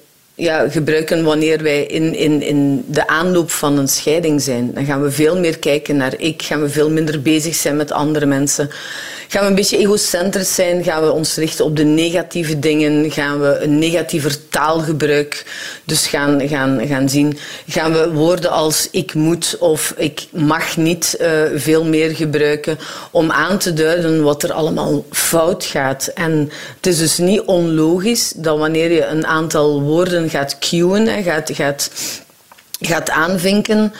ja, 0.40 0.68
gebruiken 0.68 1.24
wanneer 1.24 1.62
wij 1.62 1.82
in, 1.82 2.14
in, 2.14 2.42
in 2.42 2.84
de 2.86 3.06
aanloop 3.06 3.50
van 3.50 3.78
een 3.78 3.88
scheiding 3.88 4.42
zijn. 4.42 4.70
Dan 4.74 4.84
gaan 4.84 5.02
we 5.02 5.10
veel 5.10 5.38
meer 5.38 5.58
kijken 5.58 5.96
naar 5.96 6.14
ik, 6.16 6.42
gaan 6.42 6.60
we 6.60 6.68
veel 6.68 6.90
minder 6.90 7.22
bezig 7.22 7.54
zijn 7.54 7.76
met 7.76 7.92
andere 7.92 8.26
mensen. 8.26 8.70
Gaan 9.30 9.42
we 9.42 9.48
een 9.48 9.54
beetje 9.54 9.78
egocentrisch 9.78 10.54
zijn? 10.54 10.84
Gaan 10.84 11.02
we 11.02 11.12
ons 11.12 11.36
richten 11.36 11.64
op 11.64 11.76
de 11.76 11.84
negatieve 11.84 12.58
dingen? 12.58 13.10
Gaan 13.10 13.40
we 13.40 13.58
een 13.58 13.78
negatiever 13.78 14.48
taalgebruik 14.48 15.46
dus 15.84 16.06
gaan, 16.06 16.48
gaan, 16.48 16.86
gaan 16.86 17.08
zien? 17.08 17.38
Gaan 17.68 17.92
we 17.92 18.12
woorden 18.12 18.50
als 18.50 18.88
ik 18.90 19.14
moet 19.14 19.56
of 19.58 19.94
ik 19.96 20.26
mag 20.32 20.76
niet 20.76 21.16
uh, 21.20 21.28
veel 21.54 21.84
meer 21.84 22.10
gebruiken 22.14 22.78
om 23.10 23.30
aan 23.30 23.58
te 23.58 23.72
duiden 23.72 24.22
wat 24.22 24.42
er 24.42 24.52
allemaal 24.52 25.04
fout 25.10 25.64
gaat? 25.64 26.10
En 26.14 26.50
het 26.76 26.86
is 26.86 26.98
dus 26.98 27.18
niet 27.18 27.40
onlogisch 27.40 28.32
dat 28.36 28.58
wanneer 28.58 28.92
je 28.92 29.04
een 29.04 29.26
aantal 29.26 29.82
woorden 29.82 30.29
gaat 30.30 30.58
cueën, 30.58 31.22
gaat, 31.22 31.50
gaat, 31.52 31.90
gaat 32.80 33.10
aanvinken, 33.10 33.92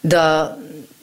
dat 0.00 0.50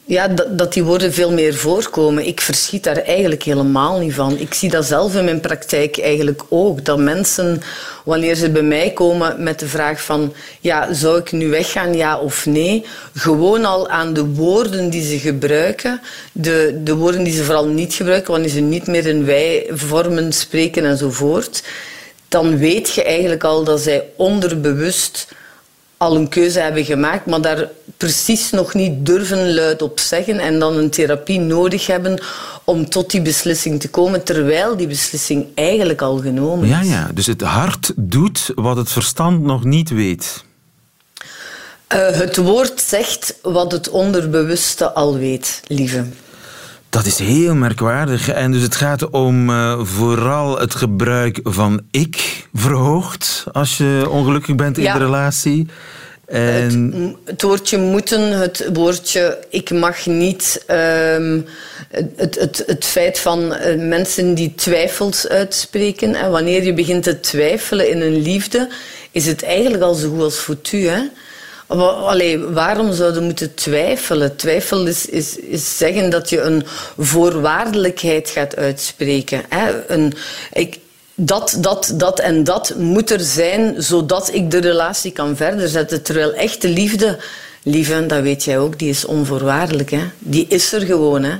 ja, 0.05 0.27
dat, 0.27 0.57
dat, 0.57 0.73
die 0.73 0.83
woorden 0.83 1.13
veel 1.13 1.31
meer 1.31 1.53
voorkomen. 1.53 2.27
Ik 2.27 2.41
verschiet 2.41 2.83
daar 2.83 2.97
eigenlijk 2.97 3.43
helemaal 3.43 3.99
niet 3.99 4.13
van. 4.13 4.37
Ik 4.37 4.53
zie 4.53 4.69
dat 4.69 4.85
zelf 4.85 5.15
in 5.15 5.25
mijn 5.25 5.39
praktijk 5.39 5.97
eigenlijk 5.97 6.41
ook. 6.49 6.85
Dat 6.85 6.97
mensen, 6.97 7.61
wanneer 8.05 8.35
ze 8.35 8.49
bij 8.49 8.61
mij 8.61 8.91
komen 8.91 9.43
met 9.43 9.59
de 9.59 9.67
vraag 9.67 10.01
van... 10.01 10.33
Ja, 10.59 10.93
zou 10.93 11.19
ik 11.19 11.31
nu 11.31 11.49
weggaan, 11.49 11.93
ja 11.93 12.19
of 12.19 12.45
nee? 12.45 12.85
Gewoon 13.13 13.65
al 13.65 13.89
aan 13.89 14.13
de 14.13 14.25
woorden 14.25 14.89
die 14.89 15.07
ze 15.07 15.19
gebruiken. 15.19 16.01
De, 16.31 16.79
de 16.83 16.95
woorden 16.95 17.23
die 17.23 17.33
ze 17.33 17.43
vooral 17.43 17.67
niet 17.67 17.93
gebruiken, 17.93 18.31
wanneer 18.31 18.49
ze 18.49 18.59
niet 18.59 18.87
meer 18.87 19.05
in 19.05 19.25
wij-vormen 19.25 20.33
spreken 20.33 20.85
enzovoort. 20.85 21.63
Dan 22.33 22.57
weet 22.57 22.93
je 22.93 23.03
eigenlijk 23.03 23.43
al 23.43 23.63
dat 23.63 23.81
zij 23.81 24.03
onderbewust 24.15 25.27
al 25.97 26.15
een 26.15 26.29
keuze 26.29 26.59
hebben 26.59 26.85
gemaakt, 26.85 27.25
maar 27.25 27.41
daar 27.41 27.69
precies 27.97 28.51
nog 28.51 28.73
niet 28.73 29.05
durven 29.05 29.53
luid 29.53 29.81
op 29.81 29.99
zeggen 29.99 30.39
en 30.39 30.59
dan 30.59 30.77
een 30.77 30.89
therapie 30.89 31.39
nodig 31.39 31.87
hebben 31.87 32.21
om 32.63 32.89
tot 32.89 33.11
die 33.11 33.21
beslissing 33.21 33.79
te 33.79 33.89
komen, 33.89 34.23
terwijl 34.23 34.77
die 34.77 34.87
beslissing 34.87 35.45
eigenlijk 35.55 36.01
al 36.01 36.17
genomen 36.17 36.65
is. 36.65 36.69
Ja, 36.69 36.81
ja. 36.81 37.09
Dus 37.13 37.25
het 37.25 37.41
hart 37.41 37.91
doet 37.95 38.51
wat 38.55 38.77
het 38.77 38.91
verstand 38.91 39.41
nog 39.41 39.63
niet 39.63 39.89
weet. 39.89 40.43
Uh, 41.93 42.09
het 42.09 42.37
woord 42.37 42.81
zegt 42.81 43.35
wat 43.41 43.71
het 43.71 43.89
onderbewuste 43.89 44.93
al 44.93 45.17
weet, 45.17 45.61
lieve. 45.67 46.05
Dat 46.93 47.05
is 47.05 47.19
heel 47.19 47.55
merkwaardig. 47.55 48.29
En 48.29 48.51
dus 48.51 48.61
het 48.61 48.75
gaat 48.75 49.09
om 49.09 49.49
uh, 49.49 49.79
vooral 49.83 50.59
het 50.59 50.75
gebruik 50.75 51.39
van 51.43 51.81
ik 51.91 52.47
verhoogd 52.53 53.43
als 53.51 53.77
je 53.77 54.07
ongelukkig 54.09 54.55
bent 54.55 54.77
in 54.77 54.83
ja. 54.83 54.93
de 54.93 54.99
relatie. 54.99 55.67
En... 56.25 56.91
Het, 56.91 57.15
het, 57.25 57.41
woordje 57.41 57.77
moeten, 57.77 58.39
het 58.39 58.69
woordje 58.73 59.39
ik 59.49 59.71
mag 59.71 60.05
niet, 60.05 60.65
um, 60.67 61.45
het, 62.15 62.39
het, 62.39 62.63
het 62.65 62.85
feit 62.85 63.19
van 63.19 63.39
uh, 63.53 63.87
mensen 63.87 64.33
die 64.33 64.55
twijfels 64.55 65.27
uitspreken. 65.27 66.15
En 66.15 66.31
wanneer 66.31 66.63
je 66.63 66.73
begint 66.73 67.03
te 67.03 67.19
twijfelen 67.19 67.89
in 67.89 68.01
een 68.01 68.21
liefde, 68.21 68.69
is 69.11 69.25
het 69.25 69.43
eigenlijk 69.43 69.83
al 69.83 69.93
zo 69.93 70.09
goed 70.09 70.21
als 70.21 70.37
foutu. 70.37 70.87
Hè? 70.87 71.01
Allee, 71.67 72.39
waarom 72.39 72.93
zouden 72.93 73.23
moeten 73.23 73.53
twijfelen? 73.53 74.35
Twijfel 74.35 74.87
is, 74.87 75.05
is, 75.05 75.37
is 75.37 75.77
zeggen 75.77 76.09
dat 76.09 76.29
je 76.29 76.41
een 76.41 76.63
voorwaardelijkheid 76.97 78.29
gaat 78.29 78.55
uitspreken. 78.55 79.41
Hè? 79.49 79.87
Een, 79.87 80.13
ik, 80.53 80.79
dat, 81.15 81.57
dat, 81.59 81.93
dat 81.95 82.19
en 82.19 82.43
dat 82.43 82.75
moet 82.77 83.09
er 83.09 83.19
zijn, 83.19 83.75
zodat 83.77 84.33
ik 84.33 84.51
de 84.51 84.59
relatie 84.59 85.11
kan 85.11 85.35
verder 85.35 85.67
zetten. 85.67 86.01
Terwijl 86.01 86.33
echte 86.33 86.67
liefde, 86.67 87.17
lieve, 87.63 88.05
dat 88.05 88.21
weet 88.21 88.43
jij 88.43 88.59
ook, 88.59 88.79
die 88.79 88.89
is 88.89 89.05
onvoorwaardelijk. 89.05 89.91
Hè? 89.91 90.03
Die 90.19 90.45
is 90.47 90.73
er 90.73 90.81
gewoon. 90.81 91.23
Hè? 91.23 91.35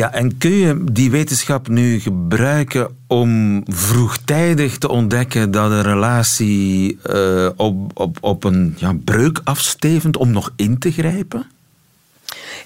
Ja, 0.00 0.12
en 0.12 0.38
kun 0.38 0.50
je 0.50 0.84
die 0.92 1.10
wetenschap 1.10 1.68
nu 1.68 2.00
gebruiken 2.00 2.88
om 3.06 3.62
vroegtijdig 3.66 4.78
te 4.78 4.88
ontdekken 4.88 5.50
dat 5.50 5.70
een 5.70 5.82
relatie 5.82 6.98
uh, 7.14 7.48
op, 7.56 8.00
op, 8.00 8.18
op 8.20 8.44
een 8.44 8.74
ja, 8.76 8.96
breuk 9.04 9.40
afstevend 9.44 10.16
om 10.16 10.30
nog 10.30 10.52
in 10.56 10.78
te 10.78 10.90
grijpen? 10.90 11.46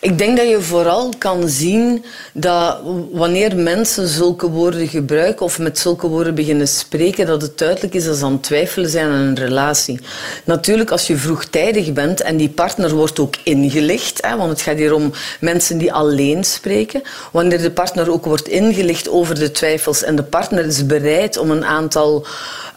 Ik 0.04 0.18
denk 0.18 0.36
dat 0.36 0.48
je 0.48 0.60
vooral 0.60 1.12
kan 1.18 1.48
zien 1.48 2.04
dat 2.32 2.80
wanneer 3.12 3.56
mensen 3.56 4.08
zulke 4.08 4.50
woorden 4.50 4.88
gebruiken 4.88 5.46
of 5.46 5.58
met 5.58 5.78
zulke 5.78 6.06
woorden 6.06 6.34
beginnen 6.34 6.68
spreken, 6.68 7.26
dat 7.26 7.42
het 7.42 7.58
duidelijk 7.58 7.94
is 7.94 8.04
dat 8.04 8.16
ze 8.16 8.24
aan 8.24 8.40
twijfelen 8.40 8.90
zijn 8.90 9.06
aan 9.06 9.20
een 9.20 9.38
relatie. 9.38 10.00
Natuurlijk, 10.44 10.90
als 10.90 11.06
je 11.06 11.16
vroegtijdig 11.16 11.92
bent 11.92 12.20
en 12.20 12.36
die 12.36 12.48
partner 12.48 12.94
wordt 12.94 13.18
ook 13.18 13.34
ingelicht, 13.44 14.26
hè, 14.26 14.36
want 14.36 14.50
het 14.50 14.60
gaat 14.60 14.76
hier 14.76 14.94
om 14.94 15.12
mensen 15.40 15.78
die 15.78 15.92
alleen 15.92 16.44
spreken, 16.44 17.02
wanneer 17.32 17.62
de 17.62 17.70
partner 17.70 18.10
ook 18.10 18.24
wordt 18.24 18.48
ingelicht 18.48 19.08
over 19.08 19.34
de 19.34 19.50
twijfels 19.50 20.02
en 20.02 20.16
de 20.16 20.22
partner 20.22 20.64
is 20.64 20.86
bereid 20.86 21.36
om 21.36 21.50
een 21.50 21.64
aantal 21.64 22.26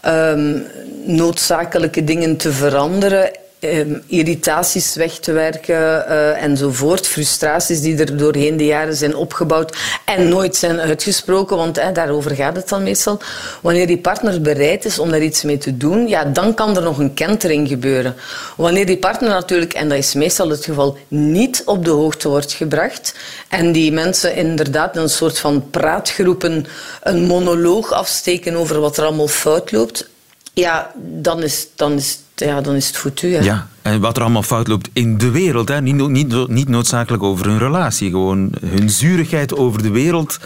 um, 0.06 0.66
noodzakelijke 1.04 2.04
dingen 2.04 2.36
te 2.36 2.52
veranderen 2.52 3.30
um, 3.60 4.02
irritaties 4.06 4.94
weg 4.94 5.18
te 5.18 5.32
werken 5.32 5.74
uh, 5.74 6.42
enzovoort. 6.42 7.06
Frustraties 7.06 7.80
die 7.80 7.98
er 7.98 8.16
doorheen 8.16 8.56
de 8.56 8.64
jaren 8.64 8.94
zijn 8.94 9.16
opgebouwd 9.16 9.76
en 10.04 10.28
nooit 10.28 10.56
zijn 10.56 10.80
uitgesproken, 10.80 11.56
want 11.56 11.74
daarover 11.94 12.34
gaat 12.34 12.56
het 12.56 12.68
dan 12.68 12.82
meestal. 12.82 13.18
Wanneer 13.60 13.86
die 13.86 13.98
partner 13.98 14.40
bereid 14.40 14.84
is 14.84 14.98
om 14.98 15.10
daar 15.10 15.22
iets 15.22 15.42
mee 15.42 15.58
te 15.58 15.76
doen, 15.76 16.08
ja, 16.08 16.24
dan 16.24 16.54
kan 16.54 16.76
er 16.76 16.82
nog 16.82 16.98
een 16.98 17.14
kentering 17.14 17.68
gebeuren. 17.68 18.14
Wanneer 18.56 18.86
die 18.86 18.98
partner 18.98 19.30
natuurlijk, 19.30 19.72
en 19.72 19.88
dat 19.88 19.98
is 19.98 20.14
meestal 20.14 20.48
het 20.48 20.64
geval, 20.64 20.96
niet 21.08 21.62
op 21.64 21.84
de 21.84 21.90
hoogte 21.90 22.28
wordt 22.28 22.52
gebracht 22.52 23.14
en 23.48 23.72
die 23.72 23.92
mensen 23.92 24.34
inderdaad 24.34 24.96
een 24.96 25.08
soort 25.08 25.38
van 25.38 25.70
praatgroepen 25.70 26.66
een 27.02 27.24
monoloog 27.24 27.92
afsteken 27.92 28.56
over 28.56 28.80
wat 28.80 28.96
er 28.96 29.04
allemaal 29.04 29.28
fout 29.28 29.72
loopt, 29.72 30.08
ja, 30.52 30.92
dan 30.96 31.42
is, 31.42 31.66
dan 31.74 31.92
is 31.92 32.18
ja, 32.40 32.60
dan 32.60 32.74
is 32.74 32.86
het 32.86 32.96
foutu. 32.96 33.34
Hè. 33.34 33.40
Ja, 33.40 33.68
en 33.82 34.00
wat 34.00 34.16
er 34.16 34.22
allemaal 34.22 34.42
fout 34.42 34.68
loopt 34.68 34.88
in 34.92 35.18
de 35.18 35.30
wereld. 35.30 35.68
Hè. 35.68 35.80
Niet, 35.80 36.08
niet, 36.08 36.48
niet 36.48 36.68
noodzakelijk 36.68 37.22
over 37.22 37.46
hun 37.46 37.58
relatie. 37.58 38.10
Gewoon 38.10 38.52
hun 38.66 38.90
zurigheid 38.90 39.54
over 39.56 39.82
de 39.82 39.90
wereld 39.90 40.38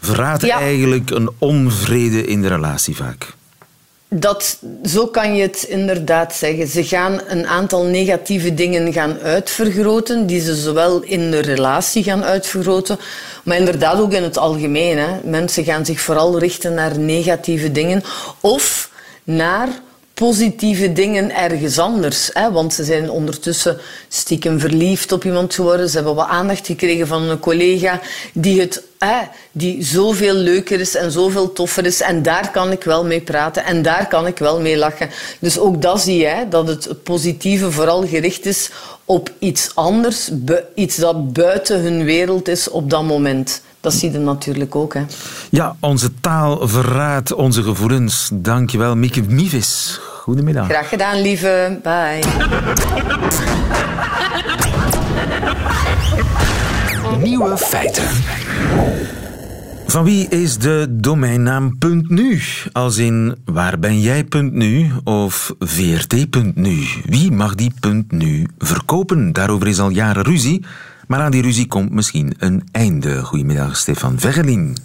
verraadt 0.00 0.48
eigenlijk 0.48 1.10
een 1.10 1.30
onvrede 1.38 2.26
in 2.26 2.42
de 2.42 2.48
relatie 2.48 2.96
vaak. 2.96 3.36
Dat, 4.10 4.58
zo 4.84 5.06
kan 5.06 5.36
je 5.36 5.42
het 5.42 5.62
inderdaad 5.62 6.34
zeggen. 6.34 6.68
Ze 6.68 6.84
gaan 6.84 7.20
een 7.26 7.46
aantal 7.46 7.84
negatieve 7.84 8.54
dingen 8.54 8.92
gaan 8.92 9.18
uitvergroten, 9.18 10.26
die 10.26 10.40
ze 10.40 10.54
zowel 10.54 11.02
in 11.02 11.30
de 11.30 11.38
relatie 11.40 12.02
gaan 12.02 12.24
uitvergroten, 12.24 12.98
maar 13.44 13.56
inderdaad 13.56 14.00
ook 14.00 14.12
in 14.12 14.22
het 14.22 14.38
algemeen. 14.38 14.98
Hè. 14.98 15.08
Mensen 15.24 15.64
gaan 15.64 15.84
zich 15.84 16.00
vooral 16.00 16.38
richten 16.38 16.74
naar 16.74 16.98
negatieve 16.98 17.72
dingen 17.72 18.02
of 18.40 18.90
naar 19.24 19.68
positieve 20.18 20.92
dingen 20.92 21.36
ergens 21.36 21.78
anders. 21.78 22.30
Hè? 22.32 22.52
Want 22.52 22.74
ze 22.74 22.84
zijn 22.84 23.10
ondertussen 23.10 23.78
stiekem 24.08 24.60
verliefd 24.60 25.12
op 25.12 25.24
iemand 25.24 25.54
geworden. 25.54 25.88
Ze 25.88 25.96
hebben 25.96 26.14
wat 26.14 26.28
aandacht 26.28 26.66
gekregen 26.66 27.06
van 27.06 27.22
een 27.22 27.38
collega 27.38 28.00
die 28.32 28.60
het 28.60 28.82
hè, 28.98 29.18
die 29.52 29.84
zoveel 29.84 30.34
leuker 30.34 30.80
is 30.80 30.94
en 30.94 31.12
zoveel 31.12 31.52
toffer 31.52 31.86
is. 31.86 32.00
En 32.00 32.22
daar 32.22 32.50
kan 32.50 32.72
ik 32.72 32.84
wel 32.84 33.04
mee 33.04 33.20
praten 33.20 33.64
en 33.64 33.82
daar 33.82 34.08
kan 34.08 34.26
ik 34.26 34.38
wel 34.38 34.60
mee 34.60 34.76
lachen. 34.76 35.10
Dus 35.38 35.58
ook 35.58 35.82
dat 35.82 36.00
zie 36.00 36.16
je, 36.16 36.46
dat 36.50 36.68
het 36.68 37.02
positieve 37.02 37.70
vooral 37.70 38.06
gericht 38.06 38.46
is 38.46 38.70
op 39.04 39.32
iets 39.38 39.70
anders, 39.74 40.30
iets 40.74 40.96
dat 40.96 41.32
buiten 41.32 41.80
hun 41.80 42.04
wereld 42.04 42.48
is 42.48 42.68
op 42.68 42.90
dat 42.90 43.02
moment. 43.02 43.62
Dat 43.88 43.96
zie 43.96 44.12
je 44.12 44.18
natuurlijk 44.18 44.74
ook. 44.74 44.94
Hè. 44.94 45.04
Ja, 45.50 45.76
onze 45.80 46.10
taal 46.20 46.68
verraadt 46.68 47.32
onze 47.32 47.62
gevoelens. 47.62 48.30
Dankjewel, 48.32 48.96
Mieke 48.96 49.22
Mivis. 49.22 50.00
Goedemiddag. 50.22 50.68
Graag 50.68 50.88
gedaan, 50.88 51.20
lieve. 51.20 51.78
Bye. 51.82 52.20
Nieuwe 57.22 57.56
feiten. 57.56 58.04
Van 59.86 60.04
wie 60.04 60.28
is 60.28 60.58
de 60.58 60.86
domeinnaam 60.90 61.76
.nu? 62.08 62.40
Als 62.72 62.96
in 62.96 63.36
waar 63.44 63.78
ben 63.78 64.00
jij 64.00 64.26
.nu 64.50 64.90
of 65.04 65.54
VRT.nu? 65.58 66.84
Wie 67.04 67.32
mag 67.32 67.54
die 67.54 67.72
.nu 68.08 68.46
verkopen? 68.58 69.32
Daarover 69.32 69.66
is 69.66 69.80
al 69.80 69.90
jaren 69.90 70.24
ruzie. 70.24 70.64
Maar 71.08 71.20
aan 71.20 71.30
die 71.30 71.42
ruzie 71.42 71.66
komt 71.66 71.90
misschien 71.90 72.34
een 72.38 72.68
einde. 72.72 73.22
Goedemiddag, 73.22 73.76
Stefan 73.76 74.18
Vegelin. 74.18 74.76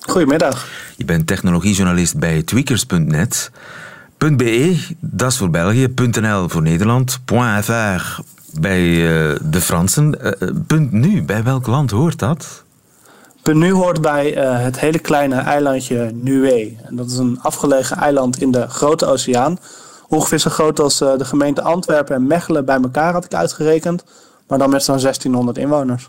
Goedemiddag. 0.00 0.68
Je 0.96 1.04
bent 1.04 1.26
technologiejournalist 1.26 2.18
bij 2.18 2.42
tweakers.net. 2.42 3.50
.be, 4.18 4.78
dat 5.00 5.30
is 5.30 5.36
voor 5.36 5.50
België. 5.50 5.94
.nl 5.94 6.48
voor 6.48 6.62
Nederland. 6.62 7.20
.fr 7.62 8.20
bij 8.60 8.82
uh, 8.82 9.36
de 9.42 9.60
Fransen. 9.60 10.18
Uh, 10.68 10.80
.nu, 10.90 11.22
bij 11.22 11.42
welk 11.42 11.66
land 11.66 11.90
hoort 11.90 12.18
dat? 12.18 12.62
.nu 13.52 13.72
hoort 13.72 14.00
bij 14.00 14.36
uh, 14.36 14.62
het 14.62 14.80
hele 14.80 14.98
kleine 14.98 15.36
eilandje 15.36 16.10
Nué. 16.14 16.76
En 16.82 16.96
dat 16.96 17.10
is 17.10 17.16
een 17.16 17.38
afgelegen 17.42 17.96
eiland 17.96 18.40
in 18.40 18.50
de 18.50 18.68
Grote 18.68 19.06
Oceaan. 19.06 19.58
Ongeveer 20.08 20.38
zo 20.38 20.50
groot 20.50 20.80
als 20.80 20.98
de 20.98 21.24
gemeente 21.24 21.62
Antwerpen 21.62 22.16
en 22.16 22.26
Mechelen 22.26 22.64
bij 22.64 22.80
elkaar 22.80 23.12
had 23.12 23.24
ik 23.24 23.34
uitgerekend. 23.34 24.04
Maar 24.54 24.62
dan 24.62 24.72
met 24.72 24.84
zo'n 24.84 24.98
1600 24.98 25.58
inwoners. 25.58 26.08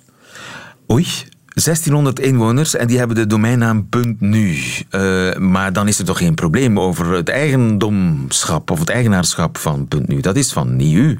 Oei, 0.92 1.08
1600 1.54 2.20
inwoners 2.20 2.76
en 2.76 2.88
die 2.88 2.98
hebben 2.98 3.16
de 3.16 3.28
domeinnaam 3.28 3.88
.nu. 4.20 4.58
Uh, 4.92 5.36
maar 5.36 5.74
dan 5.74 5.88
is 5.88 6.00
er 6.00 6.06
toch 6.06 6.18
geen 6.18 6.34
probleem 6.34 6.80
over 6.80 7.12
het 7.12 7.30
eigendomschap 7.30 8.72
of 8.72 8.80
het 8.80 8.90
eigenaarschap 8.90 9.58
van 9.58 9.88
.nu. 10.06 10.20
Dat 10.20 10.36
is 10.36 10.54
van 10.54 10.76
NIU. 10.76 11.20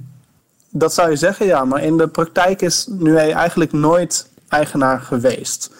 Dat 0.70 0.94
zou 0.94 1.10
je 1.10 1.16
zeggen, 1.16 1.46
ja. 1.46 1.66
Maar 1.66 1.84
in 1.84 1.98
de 1.98 2.08
praktijk 2.08 2.62
is 2.62 2.88
NUE 2.90 3.32
eigenlijk 3.32 3.72
nooit 3.72 4.30
eigenaar 4.48 5.00
geweest. 5.00 5.72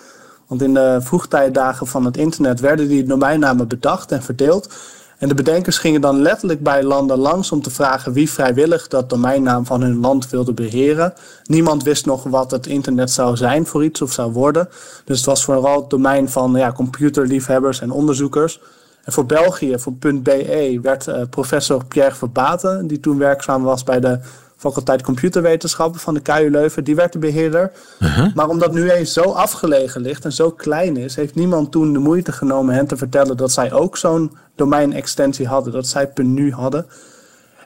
Want 0.48 0.62
in 0.62 0.74
de 0.74 1.00
vroegtijdagen 1.02 1.88
van 1.88 2.06
het 2.06 2.18
internet 2.18 2.60
werden 2.60 2.88
die 2.88 3.04
domeinnamen 3.04 3.68
bedacht 3.68 4.12
en 4.12 4.24
verdeeld. 4.24 4.74
En 5.18 5.28
de 5.28 5.34
bedenkers 5.34 5.78
gingen 5.78 6.02
dan 6.02 6.22
letterlijk 6.22 6.64
bij 6.64 6.84
landen 6.84 7.18
langs 7.18 7.52
om 7.52 7.62
te 7.62 7.70
vragen 7.70 8.14
wie 8.14 8.30
vrijwillig 8.30 8.88
dat 8.88 9.10
domeinnaam 9.10 9.66
van 9.66 9.82
hun 9.82 10.00
land 10.00 10.30
wilde 10.30 10.54
beheren. 10.54 11.14
Niemand 11.44 11.84
wist 11.84 12.06
nog 12.06 12.24
wat 12.24 12.52
het 12.52 12.68
internet 12.68 13.12
zou 13.12 13.38
zijn 13.38 13.66
voor 13.66 13.84
iets 13.84 14.02
of 14.02 14.12
zou 14.12 14.32
worden. 14.32 14.70
Dus 15.06 15.18
het 15.18 15.26
was 15.26 15.44
vooral 15.44 15.82
het 15.82 15.90
domein 15.90 16.30
van 16.30 16.54
ja, 16.56 16.72
computerliefhebbers 16.72 17.82
en 17.82 17.92
onderzoekers. 17.92 18.60
En 19.04 19.14
voor 19.14 19.26
België, 19.26 19.80
voor 19.80 19.94
.be, 19.94 20.80
werd 20.82 21.08
uh, 21.08 21.22
professor 21.30 21.86
Pierre 21.86 22.16
Verbaten, 22.16 22.88
die 22.88 23.00
toen 23.00 23.18
werkzaam 23.18 23.64
was 23.64 23.84
bij 23.84 24.00
de 24.00 24.20
faculteit 24.56 25.02
computerwetenschappen 25.02 26.00
van 26.00 26.14
de 26.14 26.20
KU 26.20 26.50
Leuven, 26.50 26.84
die 26.84 26.96
werd 26.96 27.14
de 27.14 27.20
beheerder. 27.20 27.72
Uh-huh. 28.00 28.36
Maar 28.36 28.50
omdat 28.50 28.74
nu 28.74 28.90
eens 28.90 29.14
zo 29.14 29.22
afgelegen 29.22 30.02
ligt 30.02 30.26
en 30.26 30.32
zo 30.32 30.52
klein 30.52 30.98
is, 30.98 31.16
heeft 31.16 31.36
niemand 31.36 31.72
toen 31.72 31.94
de 31.94 32.00
moeite 32.00 32.32
genomen 32.32 32.76
hen 32.76 32.88
te 32.88 32.98
vertellen 32.98 33.38
dat 33.38 33.52
zij 33.52 33.72
ook 33.72 33.98
zo'n 33.98 34.38
domeinextensie 34.56 35.48
hadden, 35.48 35.74
dat 35.74 35.88
zij 35.88 36.12
.nu 36.16 36.52
hadden. 36.52 36.86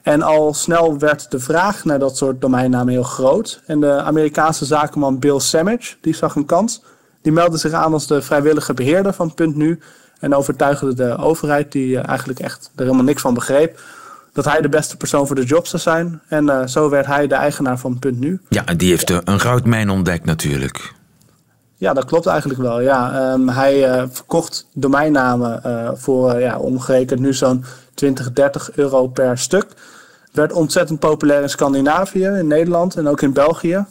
En 0.04 0.22
al 0.22 0.54
snel 0.54 1.00
werd 1.00 1.32
de 1.32 1.40
vraag 1.40 1.86
naar 1.86 2.00
dat 2.00 2.18
soort 2.18 2.42
domeinnamen 2.42 2.94
heel 2.94 3.04
groot. 3.04 3.62
En 3.66 3.80
de 3.80 4.02
Amerikaanse 4.02 4.66
zakenman 4.66 5.20
Bill 5.20 5.40
Samage, 5.40 5.96
die 6.02 6.16
zag 6.16 6.36
een 6.36 6.46
kans. 6.46 6.84
Die 7.22 7.32
meldde 7.32 7.58
zich 7.58 7.72
aan 7.72 7.94
als 7.94 8.08
de 8.08 8.22
vrijwillige 8.22 8.74
beheerder 8.74 9.14
van 9.14 9.34
.nu 9.54 9.80
en 10.20 10.36
overtuigde 10.36 10.94
de 10.94 11.18
overheid, 11.18 11.72
die 11.72 11.98
eh, 11.98 12.08
eigenlijk 12.08 12.40
echt 12.40 12.72
er 12.76 12.84
helemaal 12.84 13.04
niks 13.04 13.22
van 13.22 13.34
begreep, 13.34 13.80
dat 14.34 14.46
hij 14.46 14.62
de 14.62 14.70
beste 14.70 14.98
persoon 14.98 15.28
voor 15.28 15.36
de 15.36 15.46
job 15.46 15.68
zou 15.68 15.82
zijn. 15.82 16.22
En 16.28 16.46
uh, 16.46 16.66
zo 16.66 16.90
werd 16.90 17.06
hij 17.06 17.28
de 17.28 17.36
eigenaar 17.36 17.80
van 17.80 18.00
.nu. 18.14 18.42
Ja, 18.50 18.66
en 18.66 18.78
die 18.78 18.90
heeft 18.90 19.10
een 19.10 19.40
goudmijn 19.40 19.90
ontdekt 19.90 20.26
natuurlijk. 20.26 20.94
Ja, 21.76 21.94
dat 21.94 22.06
klopt 22.06 22.26
eigenlijk 22.26 22.60
wel. 22.60 22.82
Ja, 22.82 23.32
um, 23.34 23.50
hij 23.50 23.90
uh, 23.90 24.04
verkocht 24.12 24.68
domeinnamen 24.74 25.62
uh, 25.66 25.90
voor 25.94 26.40
ja, 26.40 26.58
omgerekend 26.58 27.20
nu 27.20 27.34
zo'n 27.34 27.66
20, 27.94 28.34
30 28.34 28.72
euro 28.76 29.08
per 29.08 29.38
stuk. 29.38 29.66
Werd 30.32 30.54
ontzettend 30.54 31.00
populair 31.00 31.42
in 31.42 31.50
Scandinavië, 31.50 32.26
in 32.26 32.48
Nederland 32.48 32.96
en 32.96 33.08
ook 33.08 33.22
in 33.22 33.34
België. 33.34 33.86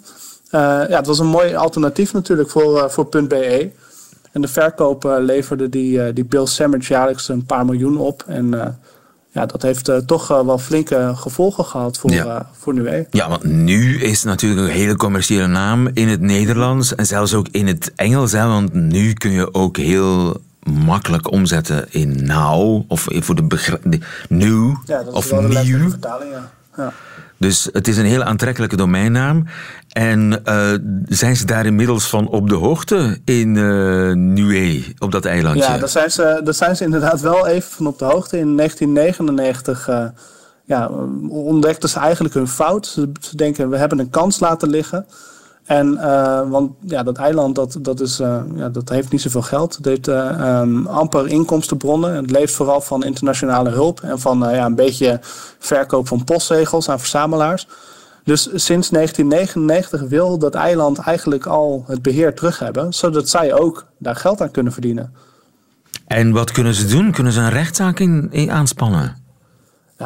ja, 0.50 0.86
het 0.88 1.06
was 1.06 1.18
een 1.18 1.26
mooi 1.26 1.54
alternatief 1.54 2.12
natuurlijk 2.12 2.50
voor, 2.50 2.90
voor 2.90 3.08
.be. 3.08 3.70
En 4.32 4.40
de 4.40 4.48
verkoop 4.48 5.04
leverde 5.18 5.68
die, 5.68 6.12
die 6.12 6.24
Bill 6.24 6.46
Sandwich 6.46 6.88
jaarlijks 6.88 7.28
een 7.28 7.46
paar 7.46 7.64
miljoen 7.64 7.98
op. 7.98 8.24
En 8.26 8.78
ja, 9.30 9.46
dat 9.46 9.62
heeft 9.62 9.88
uh, 9.88 9.96
toch 9.96 10.30
uh, 10.30 10.40
wel 10.40 10.58
flinke 10.58 11.12
gevolgen 11.14 11.64
gehad 11.64 11.98
voor, 11.98 12.10
ja. 12.10 12.24
Uh, 12.24 12.40
voor 12.52 12.74
NUE. 12.74 13.06
Ja, 13.10 13.28
want 13.28 13.44
nu 13.44 14.00
is 14.00 14.22
natuurlijk 14.22 14.68
een 14.68 14.74
hele 14.74 14.96
commerciële 14.96 15.46
naam 15.46 15.88
in 15.92 16.08
het 16.08 16.20
Nederlands 16.20 16.94
en 16.94 17.06
zelfs 17.06 17.34
ook 17.34 17.48
in 17.50 17.66
het 17.66 17.92
Engels. 17.96 18.32
Hè, 18.32 18.46
want 18.46 18.72
nu 18.72 19.12
kun 19.12 19.30
je 19.30 19.54
ook 19.54 19.76
heel 19.76 20.40
makkelijk 20.62 21.30
omzetten 21.30 21.86
in 21.90 22.24
now 22.24 22.84
of 22.88 23.06
voor 23.10 23.34
de, 23.34 23.46
de 23.82 24.00
new 24.28 24.76
ja, 24.84 25.02
dat 25.02 25.14
of 25.14 25.32
is 25.32 25.64
nieuw. 25.64 25.90
Vertaling, 25.90 26.32
ja. 26.76 26.92
Dus 27.38 27.68
het 27.72 27.88
is 27.88 27.96
een 27.96 28.04
heel 28.04 28.22
aantrekkelijke 28.22 28.76
domeinnaam. 28.76 29.44
En 29.88 30.42
uh, 30.44 30.70
zijn 31.08 31.36
ze 31.36 31.46
daar 31.46 31.66
inmiddels 31.66 32.08
van 32.08 32.28
op 32.28 32.48
de 32.48 32.54
hoogte 32.54 33.18
in 33.24 33.54
uh, 33.54 34.84
op 34.98 35.12
dat 35.12 35.24
eilandje? 35.24 35.62
Ja, 35.62 35.78
daar 35.78 35.88
zijn, 35.88 36.10
ze, 36.10 36.40
daar 36.44 36.54
zijn 36.54 36.76
ze 36.76 36.84
inderdaad 36.84 37.20
wel 37.20 37.46
even 37.46 37.70
van 37.70 37.86
op 37.86 37.98
de 37.98 38.04
hoogte. 38.04 38.38
In 38.38 38.56
1999 38.56 39.88
uh, 39.88 40.04
ja, 40.64 40.88
ontdekten 41.28 41.88
ze 41.88 41.98
eigenlijk 41.98 42.34
hun 42.34 42.48
fout. 42.48 42.86
Ze 42.86 43.36
denken, 43.36 43.70
we 43.70 43.76
hebben 43.76 43.98
een 43.98 44.10
kans 44.10 44.40
laten 44.40 44.70
liggen. 44.70 45.06
En, 45.68 45.92
uh, 45.92 46.50
want 46.50 46.72
ja, 46.80 47.02
dat 47.02 47.16
eiland 47.16 47.54
dat, 47.54 47.78
dat, 47.80 48.00
is, 48.00 48.20
uh, 48.20 48.40
ja, 48.54 48.68
dat 48.68 48.88
heeft 48.88 49.10
niet 49.10 49.20
zoveel 49.20 49.42
geld. 49.42 49.76
Het 49.76 49.84
heeft 49.84 50.08
uh, 50.08 50.60
um, 50.60 50.86
amper 50.86 51.26
inkomstenbronnen. 51.26 52.14
Het 52.14 52.30
leeft 52.30 52.54
vooral 52.54 52.80
van 52.80 53.04
internationale 53.04 53.70
hulp 53.70 54.00
en 54.00 54.20
van 54.20 54.38
ja, 54.38 54.64
een 54.64 54.74
beetje 54.74 55.18
verkoop 55.58 56.08
van 56.08 56.24
postzegels 56.24 56.88
aan 56.88 56.98
verzamelaars. 56.98 57.66
Dus 58.24 58.42
sinds 58.42 58.88
1999 58.88 60.02
wil 60.08 60.38
dat 60.38 60.54
eiland 60.54 60.98
eigenlijk 60.98 61.46
al 61.46 61.84
het 61.86 62.02
beheer 62.02 62.34
terug 62.34 62.58
hebben, 62.58 62.92
zodat 62.92 63.28
zij 63.28 63.54
ook 63.54 63.86
daar 63.98 64.16
geld 64.16 64.40
aan 64.40 64.50
kunnen 64.50 64.72
verdienen. 64.72 65.14
En 66.06 66.32
wat 66.32 66.50
kunnen 66.50 66.74
ze 66.74 66.86
doen? 66.86 67.12
Kunnen 67.12 67.32
ze 67.32 67.40
een 67.40 67.50
rechtszaak 67.50 67.98
in, 67.98 68.28
in 68.30 68.50
aanspannen? 68.50 69.27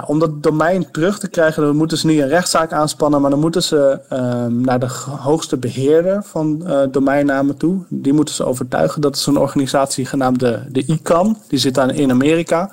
Om 0.07 0.19
dat 0.19 0.43
domein 0.43 0.91
terug 0.91 1.19
te 1.19 1.29
krijgen, 1.29 1.63
dan 1.63 1.77
moeten 1.77 1.99
ze 1.99 2.07
niet 2.07 2.21
een 2.21 2.29
rechtszaak 2.29 2.73
aanspannen, 2.73 3.21
maar 3.21 3.31
dan 3.31 3.41
moeten 3.41 3.63
ze 3.63 4.01
um, 4.13 4.61
naar 4.61 4.81
de 4.81 4.89
hoogste 5.19 5.57
beheerder 5.57 6.23
van 6.25 6.63
uh, 6.67 6.81
domeinnamen 6.91 7.57
toe. 7.57 7.79
Die 7.89 8.13
moeten 8.13 8.35
ze 8.35 8.45
overtuigen. 8.45 9.01
Dat 9.01 9.17
is 9.17 9.27
een 9.27 9.37
organisatie 9.37 10.07
genaamd 10.07 10.41
de, 10.41 10.61
de 10.69 10.87
ICANN. 10.87 11.37
Die 11.49 11.59
zit 11.59 11.79
aan, 11.79 11.91
in 11.91 12.11
Amerika. 12.11 12.71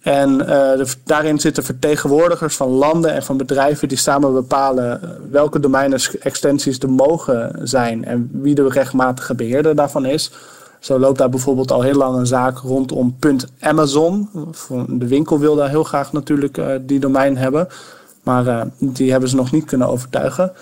En 0.00 0.38
de, 0.38 0.94
daarin 1.04 1.40
zitten 1.40 1.64
vertegenwoordigers 1.64 2.56
van 2.56 2.68
landen 2.68 3.12
en 3.12 3.22
van 3.22 3.36
bedrijven 3.36 3.88
die 3.88 3.98
samen 3.98 4.32
bepalen 4.32 5.18
welke 5.30 5.60
domeinextensies 5.60 6.78
er 6.78 6.90
mogen 6.90 7.60
zijn 7.62 8.04
en 8.04 8.30
wie 8.32 8.54
de 8.54 8.68
rechtmatige 8.68 9.34
beheerder 9.34 9.74
daarvan 9.74 10.04
is. 10.04 10.32
Zo 10.80 10.98
loopt 10.98 11.18
daar 11.18 11.28
bijvoorbeeld 11.28 11.72
al 11.72 11.82
heel 11.82 11.94
lang 11.94 12.16
een 12.16 12.26
zaak 12.26 12.58
rondom 12.58 13.16
Amazon. 13.60 14.28
De 14.88 15.06
winkel 15.06 15.38
wil 15.38 15.56
daar 15.56 15.68
heel 15.68 15.84
graag 15.84 16.12
natuurlijk 16.12 16.56
uh, 16.56 16.66
die 16.80 17.00
domein 17.00 17.36
hebben. 17.36 17.68
Maar 18.22 18.46
uh, 18.46 18.62
die 18.78 19.10
hebben 19.10 19.28
ze 19.28 19.36
nog 19.36 19.52
niet 19.52 19.64
kunnen 19.64 19.88
overtuigen. 19.88 20.52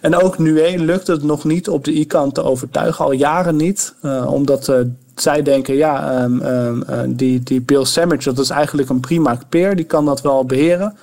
En 0.00 0.22
ook 0.22 0.38
NUE 0.38 0.78
lukt 0.78 1.06
het 1.06 1.22
nog 1.22 1.44
niet 1.44 1.68
op 1.68 1.84
de 1.84 1.92
ICANN 1.92 2.32
te 2.32 2.42
overtuigen, 2.42 3.04
al 3.04 3.12
jaren 3.12 3.56
niet. 3.56 3.94
Uh, 4.02 4.32
omdat 4.32 4.72
zij 5.14 5.42
denken, 5.42 5.74
ja, 5.74 6.22
um, 6.22 6.42
um, 6.42 7.14
die, 7.16 7.42
die 7.42 7.60
Bill 7.60 7.84
Sandwich, 7.84 8.24
dat 8.24 8.38
is 8.38 8.50
eigenlijk 8.50 8.88
een 8.88 9.00
prima 9.00 9.38
peer, 9.48 9.76
die 9.76 9.84
kan 9.84 10.04
dat 10.04 10.20
wel 10.20 10.44
beheren. 10.44 10.96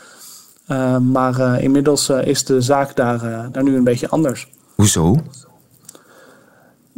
maar 1.11 1.61
inmiddels 1.61 2.09
is 2.09 2.45
de 2.45 2.61
zaak 2.61 2.95
daar, 2.95 3.49
daar 3.51 3.63
nu 3.63 3.75
een 3.75 3.83
beetje 3.83 4.09
anders. 4.09 4.47
Hoezo? 4.75 5.15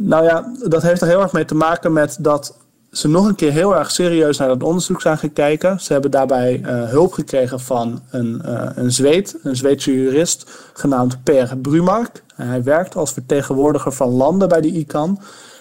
Nou 0.06 0.24
ja, 0.24 0.52
dat 0.68 0.82
heeft 0.82 1.00
er 1.00 1.08
heel 1.08 1.20
erg 1.20 1.32
mee 1.32 1.44
te 1.44 1.54
maken 1.54 1.92
met 1.92 2.16
dat 2.20 2.56
ze 2.90 3.08
nog 3.08 3.26
een 3.26 3.34
keer 3.34 3.52
heel 3.52 3.76
erg 3.76 3.90
serieus 3.90 4.38
naar 4.38 4.48
dat 4.48 4.62
onderzoek 4.62 5.00
zijn 5.00 5.18
gaan 5.18 5.32
kijken. 5.32 5.80
Ze 5.80 5.92
hebben 5.92 6.10
daarbij 6.10 6.60
uh, 6.60 6.88
hulp 6.88 7.12
gekregen 7.12 7.60
van 7.60 8.02
een, 8.10 8.42
uh, 8.44 8.68
een 8.74 8.92
Zweed, 8.92 9.36
een 9.42 9.56
Zweedse 9.56 9.94
jurist, 9.94 10.50
genaamd 10.72 11.22
Per 11.22 11.58
Brumark. 11.58 12.22
Hij 12.34 12.62
werkt 12.62 12.96
als 12.96 13.12
vertegenwoordiger 13.12 13.92
van 13.92 14.08
landen 14.08 14.48
bij 14.48 14.60
de 14.60 14.68
ICANN. 14.68 15.20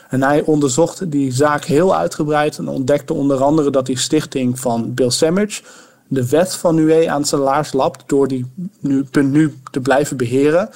En 0.10 0.23
hij 0.23 0.41
onderzocht 0.41 1.12
die 1.12 1.32
zaak 1.32 1.65
heel 1.65 1.95
uitgebreid 1.95 2.58
en 2.58 2.67
ontdekte 2.67 3.13
onder 3.13 3.43
andere 3.43 3.69
dat 3.69 3.86
die 3.86 3.97
stichting 3.97 4.60
van 4.60 4.93
Bill 4.93 5.10
Sandwich 5.10 5.62
de 6.08 6.29
wet 6.29 6.56
van 6.56 6.77
UE 6.77 7.12
aan 7.12 7.25
zijn 7.25 7.41
laars 7.41 7.73
lapt 7.73 8.03
door 8.06 8.27
die 8.27 8.45
nu, 8.79 9.03
punt 9.03 9.32
nu 9.32 9.58
te 9.71 9.79
blijven 9.79 10.17
beheren. 10.17 10.69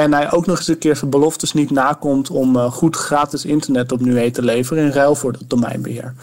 En 0.00 0.12
hij 0.12 0.32
ook 0.32 0.46
nog 0.46 0.58
eens 0.58 0.68
een 0.68 0.78
keer 0.78 0.96
zijn 0.96 1.10
beloftes 1.10 1.52
niet 1.52 1.70
nakomt 1.70 2.30
om 2.30 2.56
uh, 2.56 2.72
goed 2.72 2.96
gratis 2.96 3.44
internet 3.44 3.92
op 3.92 4.00
NUE 4.00 4.30
te 4.30 4.42
leveren 4.42 4.84
in 4.84 4.90
ruil 4.90 5.14
voor 5.14 5.32
dat 5.32 5.42
domeinbeheer. 5.46 6.14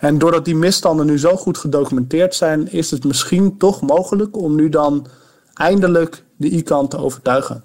En 0.00 0.18
doordat 0.18 0.44
die 0.44 0.56
misstanden 0.56 1.06
nu 1.06 1.18
zo 1.18 1.36
goed 1.36 1.58
gedocumenteerd 1.58 2.34
zijn, 2.34 2.72
is 2.72 2.90
het 2.90 3.04
misschien 3.04 3.56
toch 3.58 3.80
mogelijk 3.80 4.36
om 4.36 4.54
nu 4.54 4.68
dan 4.68 5.06
eindelijk 5.54 6.24
de 6.36 6.48
ICANN 6.48 6.88
te 6.88 6.96
overtuigen. 6.96 7.64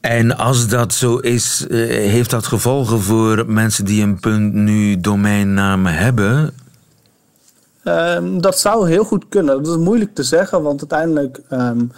En 0.00 0.36
als 0.36 0.68
dat 0.68 0.94
zo 0.94 1.16
is, 1.16 1.66
uh, 1.68 1.88
heeft 1.88 2.30
dat 2.30 2.46
gevolgen 2.46 3.00
voor 3.00 3.44
mensen 3.46 3.84
die 3.84 4.02
een 4.02 4.20
punt 4.20 4.52
nu 4.52 5.00
domeinnaam 5.00 5.86
hebben? 5.86 6.54
Uh, 7.84 8.18
dat 8.40 8.58
zou 8.58 8.88
heel 8.88 9.04
goed 9.04 9.24
kunnen. 9.28 9.62
Dat 9.62 9.78
is 9.78 9.84
moeilijk 9.84 10.14
te 10.14 10.22
zeggen, 10.22 10.62
want 10.62 10.80
uiteindelijk 10.80 11.40
um, 11.50 11.90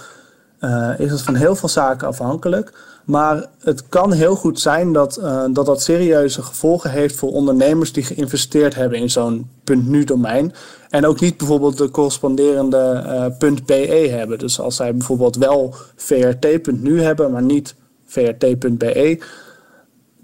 uh, 0.61 0.91
is 0.99 1.11
het 1.11 1.23
van 1.23 1.35
heel 1.35 1.57
veel 1.57 1.69
zaken 1.69 2.09
afhankelijk. 2.09 2.73
Maar 3.05 3.47
het 3.61 3.89
kan 3.89 4.13
heel 4.13 4.35
goed 4.35 4.61
zijn 4.61 4.93
dat, 4.93 5.19
uh, 5.19 5.45
dat 5.51 5.67
dat 5.67 5.83
serieuze 5.83 6.43
gevolgen 6.43 6.91
heeft 6.91 7.17
voor 7.17 7.33
ondernemers 7.33 7.93
die 7.93 8.03
geïnvesteerd 8.03 8.75
hebben 8.75 8.99
in 8.99 9.11
zo'n 9.11 9.51
.nu 9.65 10.05
domein. 10.05 10.53
En 10.89 11.07
ook 11.07 11.21
niet 11.21 11.37
bijvoorbeeld 11.37 11.79
de 11.79 11.91
corresponderende 11.91 13.05
uh, 13.41 13.55
.be 13.67 14.09
hebben. 14.11 14.39
Dus 14.39 14.61
als 14.61 14.77
zij 14.77 14.95
bijvoorbeeld 14.95 15.37
wel 15.37 15.75
vrt.nu 15.97 17.03
hebben, 17.03 17.31
maar 17.31 17.43
niet 17.43 17.75
vrt.be 18.07 19.19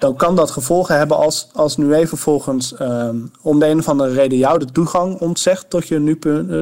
dan 0.05 0.17
kan 0.17 0.37
dat 0.37 0.51
gevolgen 0.51 0.97
hebben 0.97 1.17
als, 1.17 1.49
als 1.53 1.77
nu 1.77 1.95
even 1.95 2.09
vervolgens 2.09 2.75
um, 2.81 3.31
om 3.43 3.59
de 3.59 3.67
een 3.67 3.79
of 3.79 3.89
andere 3.89 4.13
reden 4.13 4.39
jou 4.39 4.59
de 4.59 4.73
toegang 4.73 5.21
ontzegt 5.21 5.71
tot 5.71 5.89
je 5.89 5.99
nu, 5.99 6.17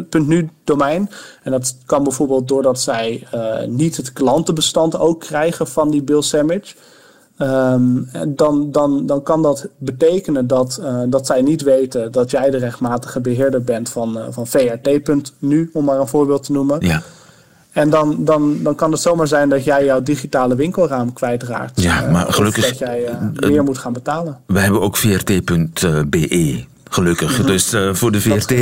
punt 0.09 0.27
nu 0.27 0.51
domein. 0.65 1.11
En 1.43 1.51
dat 1.51 1.77
kan 1.87 2.03
bijvoorbeeld 2.03 2.49
doordat 2.49 2.81
zij 2.81 3.27
uh, 3.35 3.67
niet 3.67 3.97
het 3.97 4.13
klantenbestand 4.13 4.99
ook 4.99 5.21
krijgen 5.21 5.67
van 5.67 5.91
die 5.91 6.03
Bill 6.03 6.23
Sandwich. 6.23 6.75
Um, 7.39 8.09
dan, 8.29 8.71
dan, 8.71 9.07
dan 9.07 9.23
kan 9.23 9.43
dat 9.43 9.69
betekenen 9.77 10.47
dat, 10.47 10.79
uh, 10.83 11.03
dat 11.07 11.27
zij 11.27 11.43
niet 11.43 11.63
weten 11.63 12.13
dat 12.13 12.31
jij 12.31 12.51
de 12.51 12.59
rechtmatige 12.59 13.21
beheerder 13.21 13.63
bent 13.63 13.89
van, 13.89 14.19
uh, 14.19 14.25
van 14.31 14.47
VRT.nu, 14.47 15.71
om 15.73 15.85
maar 15.85 16.01
een 16.01 16.09
voorbeeld 16.09 16.43
te 16.43 16.53
noemen. 16.53 16.77
Ja. 16.81 17.03
En 17.73 17.91
dan, 17.91 18.17
dan, 18.19 18.59
dan 18.63 18.75
kan 18.75 18.93
het 18.93 19.01
zomaar 19.01 19.27
zijn 19.27 19.49
dat 19.49 19.65
jij 19.65 19.85
jouw 19.85 20.03
digitale 20.03 20.55
winkelraam 20.55 21.13
kwijtraakt. 21.13 21.83
Ja, 21.83 22.11
maar 22.11 22.27
uh, 22.27 22.33
gelukkig. 22.33 22.65
dat 22.69 22.79
jij 22.79 23.09
uh, 23.09 23.49
meer 23.51 23.65
moet 23.65 23.79
gaan 23.79 23.93
betalen. 23.93 24.39
We 24.47 24.59
hebben 24.59 24.81
ook 24.81 24.97
vrt.be. 24.97 26.65
Gelukkig. 26.93 27.45
Dus 27.45 27.75
uh, 27.75 27.95
voor 27.95 28.13
de 28.13 28.21
VRT 28.21 28.55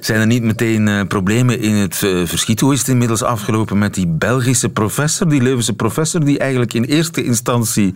zijn 0.00 0.20
er 0.20 0.26
niet 0.26 0.42
meteen 0.42 0.86
uh, 0.86 1.00
problemen 1.08 1.60
in 1.60 1.74
het 1.74 2.02
uh, 2.04 2.26
verschiet. 2.26 2.60
Hoe 2.60 2.72
is 2.72 2.78
het 2.78 2.88
inmiddels 2.88 3.22
afgelopen 3.22 3.78
met 3.78 3.94
die 3.94 4.06
Belgische 4.06 4.68
professor, 4.68 5.28
die 5.28 5.42
Leuvense 5.42 5.72
professor, 5.72 6.24
die 6.24 6.38
eigenlijk 6.38 6.74
in 6.74 6.84
eerste 6.84 7.24
instantie 7.24 7.94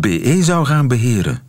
.be 0.00 0.38
zou 0.42 0.66
gaan 0.66 0.88
beheren? 0.88 1.47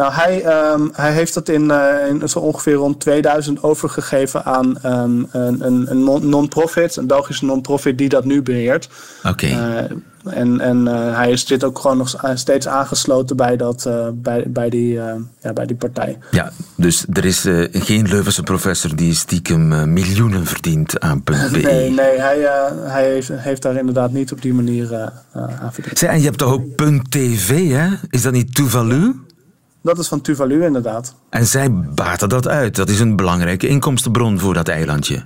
Nou, 0.00 0.12
hij, 0.12 0.46
um, 0.72 0.90
hij 0.92 1.12
heeft 1.12 1.34
dat 1.34 1.48
in, 1.48 1.64
uh, 1.64 2.08
in 2.08 2.28
zo 2.28 2.38
ongeveer 2.38 2.74
rond 2.74 3.00
2000 3.00 3.62
overgegeven 3.62 4.44
aan 4.44 4.76
um, 4.84 5.26
een, 5.30 5.66
een, 5.66 5.90
een 5.90 6.28
non-profit, 6.28 6.96
een 6.96 7.06
Belgische 7.06 7.44
non-profit 7.44 7.98
die 7.98 8.08
dat 8.08 8.24
nu 8.24 8.42
beheert. 8.42 8.88
Oké. 9.18 9.28
Okay. 9.28 9.50
Uh, 9.50 9.90
en 10.24 10.60
en 10.60 10.86
uh, 10.86 11.16
hij 11.16 11.36
zit 11.36 11.64
ook 11.64 11.78
gewoon 11.78 11.96
nog 11.96 12.14
steeds 12.34 12.68
aangesloten 12.68 13.36
bij, 13.36 13.56
dat, 13.56 13.90
bij, 14.14 14.44
bij, 14.46 14.70
die, 14.70 14.92
ja, 15.40 15.52
bij 15.54 15.66
die 15.66 15.76
partij. 15.76 16.18
Ja, 16.30 16.52
dus 16.74 17.04
er 17.12 17.24
is 17.24 17.40
geen 17.72 18.08
Leuvense 18.08 18.42
professor 18.42 18.96
die 18.96 19.14
stiekem 19.14 19.92
miljoenen 19.92 20.46
verdient 20.46 21.00
aan 21.00 21.22
.be. 21.24 21.48
Nee, 21.52 21.90
nee 21.90 22.20
hij, 22.20 22.38
hij 22.84 23.04
heeft, 23.04 23.28
heeft, 23.32 23.62
daar 23.62 23.76
inderdaad 23.76 24.12
niet 24.12 24.32
op 24.32 24.42
die 24.42 24.54
manier 24.54 25.12
aan 25.32 25.72
verdiend. 25.72 26.02
En 26.02 26.18
je 26.18 26.24
hebt 26.24 26.38
toch 26.38 26.52
ook 26.52 26.64
.tv, 27.08 27.70
hè? 27.70 27.88
Is 28.10 28.22
dat 28.22 28.32
niet 28.32 28.54
Tuvalu? 28.54 29.14
Dat 29.82 29.98
is 29.98 30.08
van 30.08 30.20
Tuvalu 30.20 30.64
inderdaad. 30.64 31.14
En 31.30 31.46
zij 31.46 31.72
baten 31.72 32.28
dat 32.28 32.48
uit. 32.48 32.76
Dat 32.76 32.88
is 32.88 33.00
een 33.00 33.16
belangrijke 33.16 33.68
inkomstenbron 33.68 34.38
voor 34.38 34.54
dat 34.54 34.68
eilandje. 34.68 35.24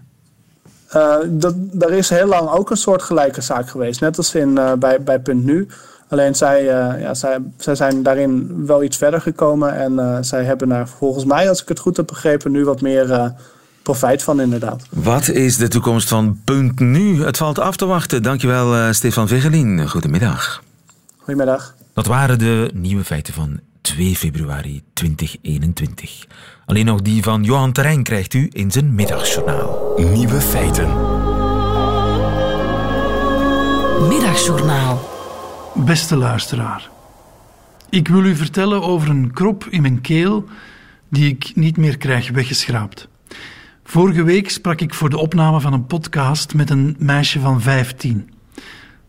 Uh, 0.97 1.17
dat, 1.27 1.55
er 1.79 1.93
is 1.93 2.09
heel 2.09 2.27
lang 2.27 2.51
ook 2.51 2.71
een 2.71 2.77
soort 2.77 3.03
gelijke 3.03 3.41
zaak 3.41 3.69
geweest. 3.69 4.01
Net 4.01 4.17
als 4.17 4.35
in, 4.35 4.49
uh, 4.49 4.73
bij, 4.73 5.03
bij 5.03 5.21
Punt 5.21 5.45
Nu. 5.45 5.69
Alleen 6.09 6.35
zij, 6.35 6.63
uh, 6.63 7.01
ja, 7.01 7.15
zij, 7.15 7.39
zij 7.59 7.75
zijn 7.75 8.03
daarin 8.03 8.63
wel 8.67 8.83
iets 8.83 8.97
verder 8.97 9.21
gekomen. 9.21 9.77
En 9.77 10.25
zij 10.25 10.45
hebben 10.45 10.69
daar 10.69 10.89
volgens 10.89 11.25
mij, 11.25 11.49
als 11.49 11.63
ik 11.63 11.69
het 11.69 11.79
goed 11.79 11.97
heb 11.97 12.07
begrepen, 12.07 12.51
nu 12.51 12.65
wat 12.65 12.81
meer 12.81 13.35
profijt 13.83 14.23
van 14.23 14.41
inderdaad. 14.41 14.83
Wat 14.91 15.29
is 15.29 15.57
de 15.57 15.69
toekomst 15.69 16.09
van 16.09 16.41
Punt 16.45 16.81
Nu? 16.81 17.25
Het 17.25 17.37
valt 17.37 17.59
af 17.59 17.77
te 17.77 17.87
wachten. 17.87 18.23
Dankjewel 18.23 18.93
Stefan 18.93 19.29
Vegelin. 19.29 19.89
Goedemiddag. 19.89 20.63
Goedemiddag. 21.19 21.75
Dat 21.93 22.07
waren 22.07 22.39
de 22.39 22.71
nieuwe 22.75 23.05
feiten 23.05 23.35
van 23.35 23.61
2 23.85 24.17
februari 24.17 24.83
2021. 24.93 26.27
Alleen 26.67 26.85
nog 26.85 27.03
die 27.03 27.23
van 27.23 27.43
Johan 27.43 27.73
Terrein 27.73 28.03
krijgt 28.03 28.35
u 28.35 28.49
in 28.53 28.71
zijn 28.71 28.95
middagjournaal. 28.95 29.95
Nieuwe 29.97 30.41
feiten. 30.41 30.89
Middagjournaal. 34.09 35.09
Beste 35.75 36.17
luisteraar. 36.17 36.91
Ik 37.91 38.09
wil 38.09 38.25
u 38.25 38.37
vertellen 38.37 38.83
over 38.83 39.11
een 39.11 39.33
krop 39.33 39.67
in 39.71 39.83
mijn 39.83 40.01
keel 40.01 40.45
die 41.09 41.29
ik 41.29 41.53
niet 41.55 41.77
meer 41.77 41.97
krijg 41.97 42.31
weggeschraapt. 42.31 43.09
Vorige 43.85 44.23
week 44.23 44.51
sprak 44.51 44.81
ik 44.81 44.95
voor 44.95 45.11
de 45.11 45.19
opname 45.19 45.61
van 45.61 45.73
een 45.73 45.87
podcast 45.87 46.55
met 46.55 46.71
een 46.71 46.97
meisje 46.99 47.41
van 47.41 47.61
15. 47.61 48.34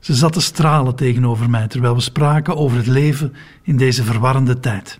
Ze 0.05 0.13
zat 0.13 0.33
te 0.33 0.41
stralen 0.41 0.95
tegenover 0.95 1.49
mij 1.49 1.67
terwijl 1.67 1.95
we 1.95 2.01
spraken 2.01 2.57
over 2.57 2.77
het 2.77 2.87
leven 2.87 3.33
in 3.61 3.77
deze 3.77 4.03
verwarrende 4.03 4.59
tijd. 4.59 4.99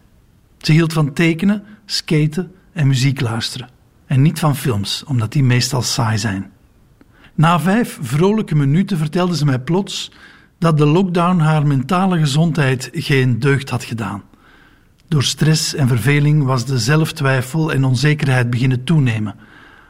Ze 0.58 0.72
hield 0.72 0.94
van 0.94 1.14
tekenen, 1.14 1.64
skaten 1.86 2.52
en 2.74 2.88
muziek 2.88 3.22
luisteren. 3.22 3.70
En 4.06 4.22
niet 4.22 4.40
van 4.40 4.56
films, 4.56 5.04
omdat 5.04 5.32
die 5.32 5.44
meestal 5.44 5.82
saai 5.82 6.18
zijn. 6.18 6.52
Na 7.36 7.60
vijf 7.60 7.98
vrolijke 8.02 8.56
minuten 8.56 8.98
vertelde 8.98 9.36
ze 9.36 9.46
mij 9.46 9.60
plots 9.60 10.12
dat 10.58 10.78
de 10.78 10.86
lockdown 10.86 11.40
haar 11.40 11.68
mentale 11.68 12.20
gezondheid 12.20 12.90
geen 12.94 13.40
deugd 13.40 13.70
had 13.70 13.84
gedaan. 13.84 14.24
Door 15.08 15.24
stress 15.24 15.74
en 15.74 15.88
verveling 15.88 16.44
was 16.44 16.66
de 16.66 16.80
zelftwijfel 16.80 17.72
en 17.72 17.84
onzekerheid 17.84 18.50
beginnen 18.50 18.84
toenemen. 18.84 19.36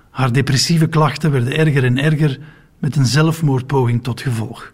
Haar 0.10 0.32
depressieve 0.32 0.88
klachten 0.88 1.32
werden 1.32 1.58
erger 1.58 1.84
en 1.84 1.97
erger, 1.97 2.39
met 2.80 2.95
een 2.95 3.06
zelfmoordpoging 3.06 4.04
tot 4.04 4.21
gevolg. 4.21 4.73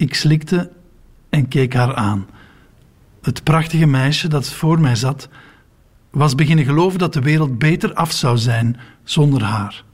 Ik 0.00 0.14
slikte 0.14 0.70
en 1.30 1.48
keek 1.48 1.74
haar 1.74 1.94
aan. 1.94 2.26
Het 3.22 3.44
prachtige 3.44 3.86
meisje 3.86 4.28
dat 4.28 4.52
voor 4.52 4.80
mij 4.80 4.96
zat, 4.96 5.28
was 6.10 6.34
beginnen 6.34 6.64
geloven 6.64 6.98
dat 6.98 7.12
de 7.12 7.20
wereld 7.20 7.58
beter 7.58 7.94
af 7.94 8.12
zou 8.12 8.38
zijn 8.38 8.76
zonder 9.04 9.42
haar. 9.42 9.84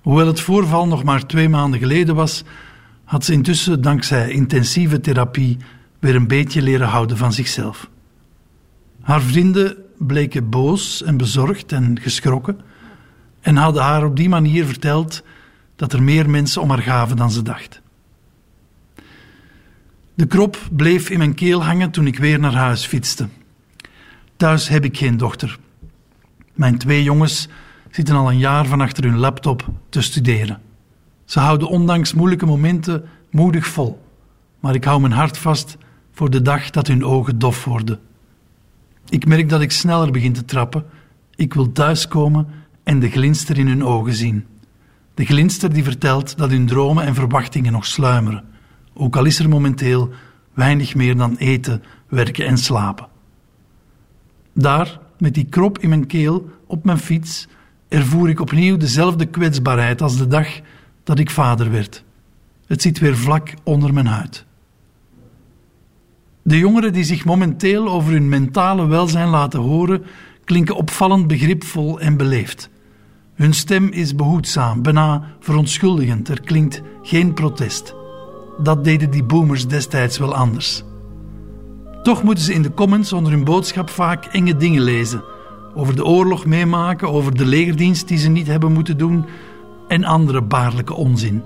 Hoewel 0.00 0.26
het 0.26 0.40
voorval 0.40 0.86
nog 0.86 1.04
maar 1.04 1.26
twee 1.26 1.48
maanden 1.48 1.78
geleden 1.78 2.14
was, 2.14 2.44
had 3.04 3.24
ze 3.24 3.32
intussen 3.32 3.82
dankzij 3.82 4.30
intensieve 4.30 5.00
therapie 5.00 5.56
weer 5.98 6.14
een 6.14 6.28
beetje 6.28 6.62
leren 6.62 6.88
houden 6.88 7.16
van 7.16 7.32
zichzelf. 7.32 7.90
Haar 9.02 9.22
vrienden 9.22 9.76
bleken 9.98 10.48
boos 10.48 11.02
en 11.02 11.16
bezorgd 11.16 11.72
en 11.72 12.00
geschrokken 12.00 12.60
en 13.40 13.56
hadden 13.56 13.82
haar 13.82 14.04
op 14.04 14.16
die 14.16 14.28
manier 14.28 14.66
verteld 14.66 15.22
dat 15.76 15.92
er 15.92 16.02
meer 16.02 16.30
mensen 16.30 16.62
om 16.62 16.68
haar 16.68 16.82
gaven 16.82 17.16
dan 17.16 17.30
ze 17.30 17.42
dacht. 17.42 17.81
De 20.22 20.28
krop 20.28 20.58
bleef 20.70 21.10
in 21.10 21.18
mijn 21.18 21.34
keel 21.34 21.64
hangen 21.64 21.90
toen 21.90 22.06
ik 22.06 22.18
weer 22.18 22.38
naar 22.38 22.54
huis 22.54 22.86
fietste. 22.86 23.28
Thuis 24.36 24.68
heb 24.68 24.84
ik 24.84 24.96
geen 24.96 25.16
dochter. 25.16 25.58
Mijn 26.52 26.78
twee 26.78 27.02
jongens 27.02 27.48
zitten 27.90 28.14
al 28.14 28.30
een 28.30 28.38
jaar 28.38 28.66
van 28.66 28.80
achter 28.80 29.04
hun 29.04 29.18
laptop 29.18 29.68
te 29.88 30.02
studeren. 30.02 30.60
Ze 31.24 31.40
houden 31.40 31.68
ondanks 31.68 32.14
moeilijke 32.14 32.46
momenten 32.46 33.08
moedig 33.30 33.66
vol, 33.66 34.02
maar 34.60 34.74
ik 34.74 34.84
hou 34.84 35.00
mijn 35.00 35.12
hart 35.12 35.38
vast 35.38 35.76
voor 36.12 36.30
de 36.30 36.42
dag 36.42 36.70
dat 36.70 36.86
hun 36.86 37.04
ogen 37.04 37.38
dof 37.38 37.64
worden. 37.64 38.00
Ik 39.08 39.26
merk 39.26 39.48
dat 39.48 39.60
ik 39.60 39.72
sneller 39.72 40.10
begin 40.10 40.32
te 40.32 40.44
trappen. 40.44 40.84
Ik 41.34 41.54
wil 41.54 41.72
thuiskomen 41.72 42.48
en 42.82 42.98
de 42.98 43.10
glinster 43.10 43.58
in 43.58 43.66
hun 43.66 43.84
ogen 43.84 44.14
zien. 44.14 44.46
De 45.14 45.24
glinster 45.24 45.72
die 45.72 45.84
vertelt 45.84 46.36
dat 46.36 46.50
hun 46.50 46.66
dromen 46.66 47.04
en 47.04 47.14
verwachtingen 47.14 47.72
nog 47.72 47.86
sluimeren, 47.86 48.44
ook 48.94 49.16
al 49.16 49.24
is 49.24 49.38
er 49.38 49.48
momenteel 49.48 50.10
weinig 50.54 50.94
meer 50.94 51.16
dan 51.16 51.36
eten, 51.36 51.82
werken 52.08 52.46
en 52.46 52.58
slapen. 52.58 53.06
Daar, 54.52 54.98
met 55.18 55.34
die 55.34 55.44
krop 55.44 55.78
in 55.78 55.88
mijn 55.88 56.06
keel, 56.06 56.50
op 56.66 56.84
mijn 56.84 56.98
fiets, 56.98 57.48
ervoer 57.88 58.28
ik 58.28 58.40
opnieuw 58.40 58.76
dezelfde 58.76 59.26
kwetsbaarheid 59.26 60.02
als 60.02 60.16
de 60.16 60.26
dag 60.26 60.48
dat 61.04 61.18
ik 61.18 61.30
vader 61.30 61.70
werd. 61.70 62.04
Het 62.66 62.82
zit 62.82 62.98
weer 62.98 63.16
vlak 63.16 63.54
onder 63.62 63.94
mijn 63.94 64.06
huid. 64.06 64.44
De 66.42 66.58
jongeren 66.58 66.92
die 66.92 67.04
zich 67.04 67.24
momenteel 67.24 67.88
over 67.88 68.12
hun 68.12 68.28
mentale 68.28 68.86
welzijn 68.86 69.28
laten 69.28 69.60
horen, 69.60 70.04
klinken 70.44 70.76
opvallend 70.76 71.26
begripvol 71.26 72.00
en 72.00 72.16
beleefd. 72.16 72.70
Hun 73.34 73.54
stem 73.54 73.88
is 73.88 74.14
behoedzaam, 74.14 74.82
bijna 74.82 75.36
verontschuldigend. 75.40 76.28
Er 76.28 76.40
klinkt 76.40 76.82
geen 77.02 77.34
protest. 77.34 77.94
Dat 78.62 78.84
deden 78.84 79.10
die 79.10 79.24
boomers 79.24 79.66
destijds 79.66 80.18
wel 80.18 80.34
anders. 80.34 80.84
Toch 82.02 82.22
moeten 82.22 82.44
ze 82.44 82.52
in 82.52 82.62
de 82.62 82.74
comments 82.74 83.12
onder 83.12 83.32
hun 83.32 83.44
boodschap 83.44 83.90
vaak 83.90 84.24
enge 84.24 84.56
dingen 84.56 84.82
lezen. 84.82 85.24
Over 85.74 85.96
de 85.96 86.04
oorlog 86.04 86.46
meemaken, 86.46 87.12
over 87.12 87.36
de 87.36 87.46
legerdienst 87.46 88.08
die 88.08 88.18
ze 88.18 88.28
niet 88.28 88.46
hebben 88.46 88.72
moeten 88.72 88.98
doen 88.98 89.24
en 89.88 90.04
andere 90.04 90.42
baarlijke 90.42 90.94
onzin. 90.94 91.42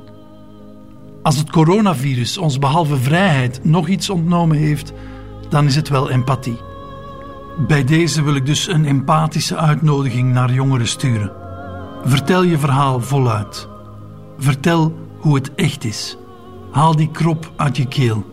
Als 1.22 1.36
het 1.36 1.50
coronavirus 1.50 2.38
ons 2.38 2.58
behalve 2.58 2.96
vrijheid 2.96 3.64
nog 3.64 3.88
iets 3.88 4.10
ontnomen 4.10 4.56
heeft, 4.56 4.92
dan 5.48 5.66
is 5.66 5.76
het 5.76 5.88
wel 5.88 6.10
empathie. 6.10 6.58
Bij 7.66 7.84
deze 7.84 8.22
wil 8.22 8.34
ik 8.34 8.46
dus 8.46 8.68
een 8.68 8.84
empathische 8.84 9.56
uitnodiging 9.56 10.32
naar 10.32 10.52
jongeren 10.52 10.88
sturen. 10.88 11.32
Vertel 12.04 12.42
je 12.42 12.58
verhaal 12.58 13.00
voluit. 13.00 13.68
Vertel 14.38 14.94
hoe 15.18 15.34
het 15.34 15.54
echt 15.54 15.84
is. 15.84 16.16
Haal 16.76 16.96
die 16.96 17.10
krop 17.10 17.52
uit 17.56 17.76
je 17.76 17.88
keel. 17.88 18.24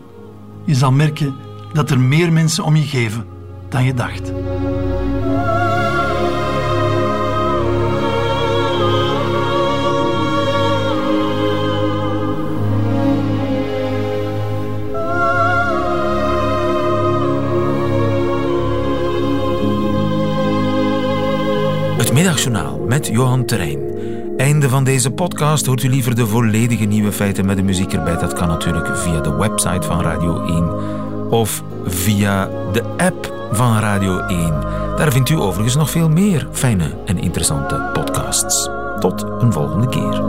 Je 0.64 0.74
zal 0.74 0.92
merken 0.92 1.34
dat 1.72 1.90
er 1.90 2.00
meer 2.00 2.32
mensen 2.32 2.64
om 2.64 2.76
je 2.76 2.82
geven 2.82 3.26
dan 3.68 3.84
je 3.84 3.94
dacht. 3.94 4.32
Het 21.96 22.12
Middagjournaal 22.12 22.78
met 22.78 23.06
Johan 23.06 23.44
Terrein. 23.44 23.83
Einde 24.36 24.68
van 24.68 24.84
deze 24.84 25.10
podcast. 25.10 25.66
Hoort 25.66 25.82
u 25.82 25.88
liever 25.88 26.14
de 26.14 26.26
volledige 26.26 26.84
nieuwe 26.84 27.12
feiten 27.12 27.46
met 27.46 27.56
de 27.56 27.62
muziek 27.62 27.92
erbij? 27.92 28.16
Dat 28.16 28.32
kan 28.32 28.48
natuurlijk 28.48 28.96
via 28.96 29.20
de 29.20 29.34
website 29.34 29.86
van 29.86 30.00
Radio 30.00 30.44
1 30.46 31.30
of 31.30 31.62
via 31.84 32.48
de 32.72 32.82
app 32.96 33.32
van 33.52 33.78
Radio 33.78 34.18
1. 34.18 34.60
Daar 34.96 35.12
vindt 35.12 35.30
u 35.30 35.38
overigens 35.38 35.76
nog 35.76 35.90
veel 35.90 36.08
meer 36.08 36.48
fijne 36.52 36.94
en 37.04 37.18
interessante 37.18 37.90
podcasts. 37.92 38.68
Tot 39.00 39.22
een 39.38 39.52
volgende 39.52 39.88
keer. 39.88 40.22